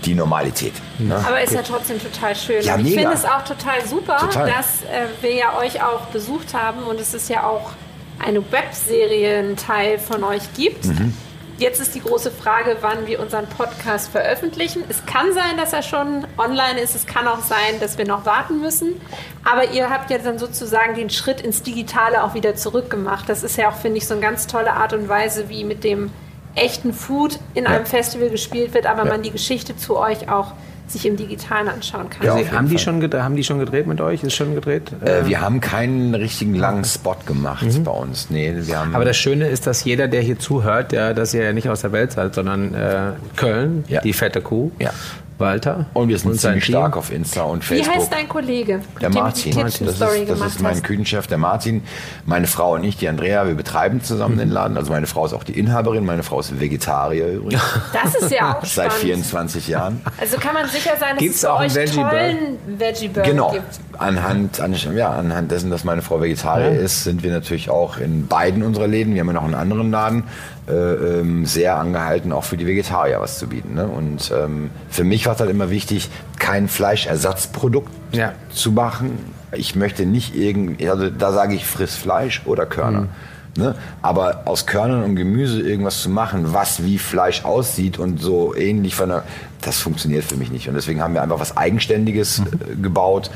die 0.05 0.13
Normalität. 0.13 0.73
Ne? 0.99 1.15
Aber 1.15 1.41
ist 1.41 1.53
ja 1.53 1.63
trotzdem 1.63 2.01
total 2.01 2.35
schön. 2.35 2.63
Ja, 2.63 2.77
ich 2.77 2.93
finde 2.93 3.13
es 3.13 3.25
auch 3.25 3.43
total 3.43 3.85
super, 3.85 4.17
Total. 4.19 4.47
dass 4.47 4.83
äh, 4.83 5.07
wir 5.21 5.33
ja 5.33 5.57
euch 5.57 5.81
auch 5.81 6.05
besucht 6.07 6.53
haben 6.53 6.83
und 6.83 6.99
es 6.99 7.13
ist 7.13 7.29
ja 7.29 7.43
auch 7.43 7.71
eine 8.19 8.41
Webserie 8.51 9.39
ein 9.39 9.57
Teil 9.57 9.99
von 9.99 10.23
euch 10.23 10.43
gibt. 10.55 10.85
Mhm. 10.85 11.13
Jetzt 11.59 11.81
ist 11.81 11.95
die 11.95 12.01
große 12.01 12.29
Frage, 12.29 12.77
wann 12.81 13.07
wir 13.07 13.19
unseren 13.19 13.47
Podcast 13.47 14.11
veröffentlichen. 14.11 14.83
Es 14.89 15.03
kann 15.07 15.33
sein, 15.33 15.57
dass 15.57 15.73
er 15.73 15.81
schon 15.81 16.27
online 16.37 16.79
ist. 16.79 16.93
Es 16.95 17.07
kann 17.07 17.27
auch 17.27 17.41
sein, 17.41 17.79
dass 17.79 17.97
wir 17.97 18.05
noch 18.05 18.25
warten 18.25 18.61
müssen. 18.61 19.01
Aber 19.43 19.71
ihr 19.71 19.89
habt 19.89 20.11
ja 20.11 20.19
dann 20.19 20.37
sozusagen 20.37 20.93
den 20.93 21.09
Schritt 21.09 21.41
ins 21.41 21.63
Digitale 21.63 22.23
auch 22.23 22.35
wieder 22.35 22.55
zurückgemacht. 22.55 23.27
Das 23.27 23.41
ist 23.41 23.57
ja 23.57 23.69
auch, 23.69 23.75
finde 23.75 23.97
ich, 23.97 24.05
so 24.05 24.13
eine 24.13 24.21
ganz 24.21 24.45
tolle 24.45 24.73
Art 24.73 24.93
und 24.93 25.09
Weise, 25.09 25.49
wie 25.49 25.63
mit 25.63 25.83
dem 25.83 26.11
echten 26.53 26.93
Food 26.93 27.39
in 27.55 27.63
ja. 27.63 27.71
einem 27.71 27.87
Festival 27.87 28.29
gespielt 28.29 28.75
wird, 28.75 28.85
aber 28.85 29.05
ja. 29.05 29.11
man 29.11 29.23
die 29.23 29.31
Geschichte 29.31 29.75
zu 29.75 29.97
euch 29.97 30.29
auch 30.29 30.53
sich 30.91 31.05
im 31.05 31.17
Digitalen 31.17 31.67
anschauen 31.67 32.09
kann. 32.09 32.25
Ja, 32.25 32.35
also 32.35 32.51
haben, 32.51 32.69
die 32.69 32.79
schon 32.79 33.13
haben 33.13 33.35
die 33.35 33.43
schon 33.43 33.59
gedreht 33.59 33.87
mit 33.87 34.01
euch? 34.01 34.23
Ist 34.23 34.35
schon 34.35 34.55
gedreht? 34.55 34.91
Äh, 35.03 35.25
wir 35.25 35.41
haben 35.41 35.61
keinen 35.61 36.15
richtigen 36.15 36.55
langen 36.55 36.85
Spot 36.85 37.17
gemacht 37.25 37.65
mhm. 37.65 37.83
bei 37.83 37.91
uns. 37.91 38.29
Nee, 38.29 38.53
wir 38.55 38.79
haben 38.79 38.95
Aber 38.95 39.05
das 39.05 39.17
Schöne 39.17 39.47
ist, 39.47 39.67
dass 39.67 39.83
jeder, 39.83 40.07
der 40.07 40.21
hier 40.21 40.39
zuhört, 40.39 40.93
ja, 40.93 41.13
dass 41.13 41.33
ihr 41.33 41.43
ja 41.43 41.53
nicht 41.53 41.69
aus 41.69 41.81
der 41.81 41.91
Welt 41.91 42.11
seid, 42.11 42.35
sondern 42.35 42.73
äh, 42.73 43.11
Köln, 43.35 43.83
ja. 43.87 44.01
die 44.01 44.13
fette 44.13 44.41
Kuh. 44.41 44.71
Ja. 44.79 44.91
Walter. 45.37 45.85
Und 45.93 46.09
wir 46.09 46.17
sind 46.17 46.31
und 46.31 46.39
ziemlich 46.39 46.65
stark 46.65 46.97
auf 46.97 47.11
Insta 47.11 47.43
und 47.43 47.63
Facebook. 47.63 47.93
Wie 47.93 47.99
heißt 47.99 48.11
dein 48.11 48.27
Kollege? 48.27 48.81
Der 48.99 49.09
Martin. 49.09 49.55
Martin. 49.55 49.85
Das, 49.85 50.01
ist, 50.01 50.29
das 50.29 50.41
ist 50.41 50.61
mein 50.61 50.81
Küchenchef, 50.81 51.27
der 51.27 51.37
Martin. 51.37 51.83
Meine 52.25 52.47
Frau 52.47 52.73
und 52.73 52.83
ich, 52.83 52.97
die 52.97 53.07
Andrea, 53.07 53.47
wir 53.47 53.55
betreiben 53.55 54.01
zusammen 54.01 54.35
mhm. 54.35 54.39
den 54.39 54.49
Laden. 54.49 54.77
Also 54.77 54.91
meine 54.91 55.07
Frau 55.07 55.25
ist 55.25 55.33
auch 55.33 55.43
die 55.43 55.57
Inhaberin. 55.57 56.05
Meine 56.05 56.23
Frau 56.23 56.39
ist 56.39 56.59
Vegetarier 56.59 57.27
übrigens. 57.27 57.61
Das 57.93 58.15
ist 58.15 58.31
ja 58.31 58.57
auch 58.57 58.65
Seit 58.65 58.93
24 58.93 59.67
Jahren. 59.67 60.01
Also 60.19 60.37
kann 60.37 60.53
man 60.53 60.67
sicher 60.67 60.91
sein, 60.99 61.11
dass 61.15 61.19
Gibt's 61.19 61.37
es 61.37 61.45
auch 61.45 61.59
euch 61.59 61.73
Veggie 61.73 61.95
tollen 62.01 62.57
Veggie 62.67 63.07
Burger 63.07 63.29
genau. 63.29 63.51
gibt. 63.51 63.79
Anhand, 63.97 64.59
an, 64.59 64.75
ja, 64.95 65.11
anhand 65.11 65.51
dessen, 65.51 65.71
dass 65.71 65.83
meine 65.83 66.01
Frau 66.01 66.21
Vegetarier 66.21 66.73
ja. 66.73 66.79
ist, 66.79 67.03
sind 67.03 67.23
wir 67.23 67.31
natürlich 67.31 67.69
auch 67.69 67.97
in 67.97 68.27
beiden 68.27 68.63
unserer 68.63 68.87
Läden. 68.87 69.13
Wir 69.13 69.21
haben 69.21 69.27
ja 69.27 69.33
noch 69.33 69.43
einen 69.43 69.55
anderen 69.55 69.91
Laden 69.91 70.23
äh, 70.67 70.73
ähm, 70.73 71.45
sehr 71.45 71.77
angehalten, 71.77 72.31
auch 72.31 72.43
für 72.43 72.57
die 72.57 72.67
Vegetarier 72.67 73.21
was 73.21 73.39
zu 73.39 73.47
bieten. 73.47 73.75
Ne? 73.75 73.87
Und 73.87 74.31
ähm, 74.35 74.69
für 74.89 75.03
mich 75.03 75.26
war 75.27 75.35
es 75.35 75.39
halt 75.39 75.51
immer 75.51 75.69
wichtig, 75.69 76.09
kein 76.39 76.67
Fleischersatzprodukt 76.67 77.91
ja. 78.11 78.33
zu 78.49 78.71
machen. 78.71 79.19
Ich 79.51 79.75
möchte 79.75 80.05
nicht 80.05 80.35
irgendwie, 80.35 80.89
also 80.89 81.09
da 81.09 81.31
sage 81.31 81.55
ich 81.55 81.65
friss 81.65 81.95
Fleisch 81.95 82.41
oder 82.45 82.65
Körner. 82.65 83.01
Mhm. 83.01 83.09
Ne? 83.57 83.75
Aber 84.03 84.43
aus 84.45 84.67
Körnern 84.67 85.03
und 85.03 85.15
Gemüse 85.15 85.61
irgendwas 85.61 86.01
zu 86.01 86.09
machen, 86.09 86.53
was 86.53 86.83
wie 86.83 86.99
Fleisch 86.99 87.43
aussieht 87.43 87.97
und 87.97 88.21
so 88.21 88.55
ähnlich 88.55 88.95
von 88.95 89.09
der, 89.09 89.23
das 89.61 89.79
funktioniert 89.79 90.23
für 90.23 90.35
mich 90.35 90.51
nicht. 90.51 90.69
Und 90.69 90.75
deswegen 90.75 91.01
haben 91.01 91.15
wir 91.15 91.23
einfach 91.23 91.39
was 91.39 91.57
Eigenständiges 91.57 92.39
mhm. 92.39 92.45
Äh, 92.45 92.75
gebaut, 92.81 93.31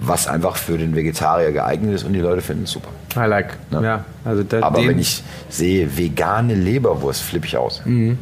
was 0.00 0.28
einfach 0.28 0.56
für 0.56 0.78
den 0.78 0.94
Vegetarier 0.94 1.52
geeignet 1.52 1.94
ist 1.94 2.04
und 2.04 2.12
die 2.12 2.20
Leute 2.20 2.42
finden 2.42 2.64
es 2.64 2.70
super. 2.70 2.88
I 3.16 3.28
like. 3.28 3.56
Ne? 3.70 3.82
Ja, 3.82 4.04
also 4.24 4.44
Aber 4.60 4.86
wenn 4.86 4.98
ich 4.98 5.22
sehe 5.48 5.96
vegane 5.96 6.54
Leberwurst, 6.54 7.22
flippe 7.22 7.46
ich 7.46 7.56
aus. 7.56 7.82
Mhm. 7.84 8.18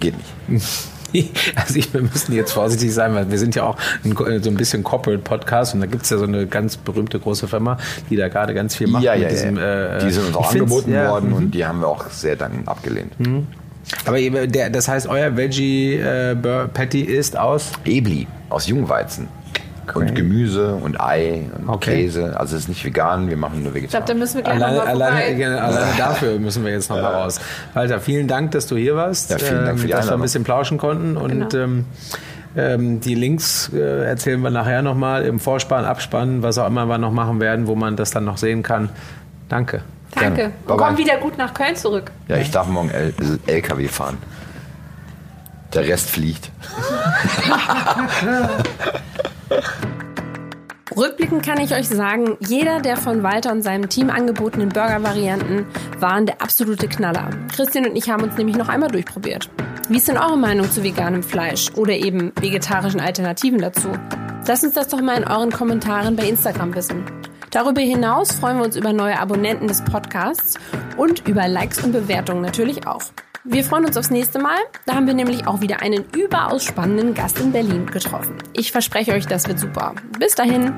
Geht 0.00 0.14
nicht. 0.16 0.62
Also 1.56 1.76
ich, 1.76 1.92
wir 1.92 2.02
müssen 2.02 2.32
jetzt 2.34 2.52
vorsichtig 2.52 2.92
sein, 2.92 3.14
weil 3.14 3.30
wir 3.30 3.38
sind 3.38 3.54
ja 3.54 3.64
auch 3.64 3.76
ein, 4.04 4.42
so 4.42 4.50
ein 4.50 4.56
bisschen 4.56 4.84
Corporate 4.84 5.22
Podcast 5.22 5.74
und 5.74 5.80
da 5.80 5.86
gibt 5.86 6.04
es 6.04 6.10
ja 6.10 6.18
so 6.18 6.24
eine 6.24 6.46
ganz 6.46 6.76
berühmte 6.76 7.18
große 7.18 7.48
Firma, 7.48 7.78
die 8.10 8.16
da 8.16 8.28
gerade 8.28 8.54
ganz 8.54 8.76
viel 8.76 8.86
macht. 8.88 9.02
Ja, 9.02 9.14
ja, 9.14 9.28
diesem, 9.28 9.56
ja. 9.56 9.96
Äh, 9.96 10.04
die 10.04 10.10
sind 10.10 10.26
uns 10.26 10.36
auch 10.36 10.50
angeboten 10.50 10.92
ja, 10.92 11.10
worden 11.10 11.32
und 11.32 11.44
mhm. 11.46 11.50
die 11.50 11.64
haben 11.64 11.80
wir 11.80 11.88
auch 11.88 12.08
sehr 12.10 12.36
dann 12.36 12.66
abgelehnt. 12.66 13.18
Mhm. 13.18 13.46
Aber 14.04 14.20
der, 14.20 14.70
das 14.70 14.88
heißt, 14.88 15.06
euer 15.06 15.36
Veggie 15.36 15.94
äh, 15.94 16.36
Patty 16.36 17.00
ist 17.00 17.36
aus? 17.36 17.72
Ebli, 17.84 18.26
aus 18.50 18.66
Jungweizen. 18.66 19.28
Okay. 19.96 20.08
Und 20.08 20.14
Gemüse 20.14 20.74
und 20.74 21.00
Ei 21.00 21.46
und 21.58 21.68
okay. 21.68 22.02
Käse. 22.02 22.38
Also 22.38 22.56
es 22.56 22.62
ist 22.62 22.68
nicht 22.68 22.84
vegan, 22.84 23.28
wir 23.28 23.36
machen 23.36 23.62
nur 23.62 23.74
vegetarisch. 23.74 23.84
Ich 23.84 23.90
glaube, 23.90 24.06
da 24.06 24.14
müssen 24.14 24.36
wir 24.36 24.42
gleich 24.42 24.54
alleine, 24.56 24.76
noch 24.76 24.84
mal 24.84 24.90
alleine, 24.90 25.62
alleine 25.62 25.96
dafür 25.96 26.38
müssen 26.38 26.64
wir 26.64 26.72
jetzt 26.72 26.90
noch 26.90 27.00
mal 27.00 27.14
raus. 27.14 27.40
Walter, 27.74 28.00
vielen 28.00 28.28
Dank, 28.28 28.52
dass 28.52 28.66
du 28.66 28.76
hier 28.76 28.96
warst. 28.96 29.30
Ja, 29.30 29.38
vielen 29.38 29.64
Dank 29.64 29.80
für 29.80 29.86
die 29.86 29.92
ähm, 29.92 29.98
Dass 29.98 30.08
wir 30.08 30.14
ein 30.14 30.20
bisschen 30.20 30.44
plauschen 30.44 30.78
konnten. 30.78 31.16
Und 31.16 31.50
genau. 31.50 31.64
ähm, 31.64 31.84
ähm, 32.56 33.00
die 33.00 33.14
Links 33.14 33.70
äh, 33.74 34.04
erzählen 34.04 34.40
wir 34.40 34.50
nachher 34.50 34.82
nochmal 34.82 35.24
im 35.24 35.38
Vorspann, 35.38 35.84
Abspann, 35.84 36.42
was 36.42 36.58
auch 36.58 36.66
immer 36.66 36.86
wir 36.86 36.98
noch 36.98 37.12
machen 37.12 37.40
werden, 37.40 37.66
wo 37.66 37.74
man 37.74 37.96
das 37.96 38.10
dann 38.10 38.24
noch 38.24 38.38
sehen 38.38 38.62
kann. 38.62 38.90
Danke. 39.48 39.82
Danke. 40.14 40.52
Und 40.66 40.76
komm 40.76 40.96
wieder 40.96 41.18
gut 41.18 41.38
nach 41.38 41.54
Köln 41.54 41.76
zurück. 41.76 42.10
Ja, 42.28 42.36
ich 42.36 42.50
darf 42.50 42.66
morgen 42.66 42.90
L 42.90 43.12
LKW 43.46 43.88
fahren. 43.88 44.18
Der 45.74 45.86
Rest 45.86 46.10
fliegt. 46.10 46.50
Rückblickend 50.96 51.44
kann 51.44 51.60
ich 51.60 51.74
euch 51.74 51.88
sagen, 51.88 52.36
jeder 52.40 52.80
der 52.80 52.96
von 52.96 53.22
Walter 53.22 53.52
und 53.52 53.62
seinem 53.62 53.88
Team 53.88 54.10
angebotenen 54.10 54.70
Burger-Varianten 54.70 55.66
waren 55.98 56.26
der 56.26 56.42
absolute 56.42 56.88
Knaller. 56.88 57.30
Christian 57.54 57.86
und 57.86 57.96
ich 57.96 58.10
haben 58.10 58.24
uns 58.24 58.36
nämlich 58.36 58.56
noch 58.56 58.68
einmal 58.68 58.90
durchprobiert. 58.90 59.48
Wie 59.88 59.98
ist 59.98 60.08
denn 60.08 60.18
eure 60.18 60.36
Meinung 60.36 60.70
zu 60.70 60.82
veganem 60.82 61.22
Fleisch 61.22 61.70
oder 61.76 61.92
eben 61.92 62.32
vegetarischen 62.40 63.00
Alternativen 63.00 63.60
dazu? 63.60 63.88
Lasst 64.46 64.64
uns 64.64 64.74
das 64.74 64.88
doch 64.88 65.00
mal 65.00 65.18
in 65.18 65.28
euren 65.28 65.52
Kommentaren 65.52 66.16
bei 66.16 66.26
Instagram 66.26 66.74
wissen. 66.74 67.04
Darüber 67.50 67.80
hinaus 67.80 68.32
freuen 68.32 68.58
wir 68.58 68.64
uns 68.64 68.76
über 68.76 68.92
neue 68.92 69.18
Abonnenten 69.18 69.68
des 69.68 69.84
Podcasts 69.84 70.58
und 70.96 71.28
über 71.28 71.48
Likes 71.48 71.84
und 71.84 71.92
Bewertungen 71.92 72.42
natürlich 72.42 72.86
auch. 72.86 73.02
Wir 73.50 73.64
freuen 73.64 73.86
uns 73.86 73.96
aufs 73.96 74.10
nächste 74.10 74.38
Mal. 74.38 74.58
Da 74.84 74.94
haben 74.94 75.06
wir 75.06 75.14
nämlich 75.14 75.46
auch 75.46 75.62
wieder 75.62 75.80
einen 75.80 76.04
überaus 76.14 76.64
spannenden 76.64 77.14
Gast 77.14 77.40
in 77.40 77.50
Berlin 77.50 77.86
getroffen. 77.86 78.36
Ich 78.52 78.72
verspreche 78.72 79.12
euch, 79.12 79.26
das 79.26 79.48
wird 79.48 79.58
super. 79.58 79.94
Bis 80.18 80.34
dahin. 80.34 80.74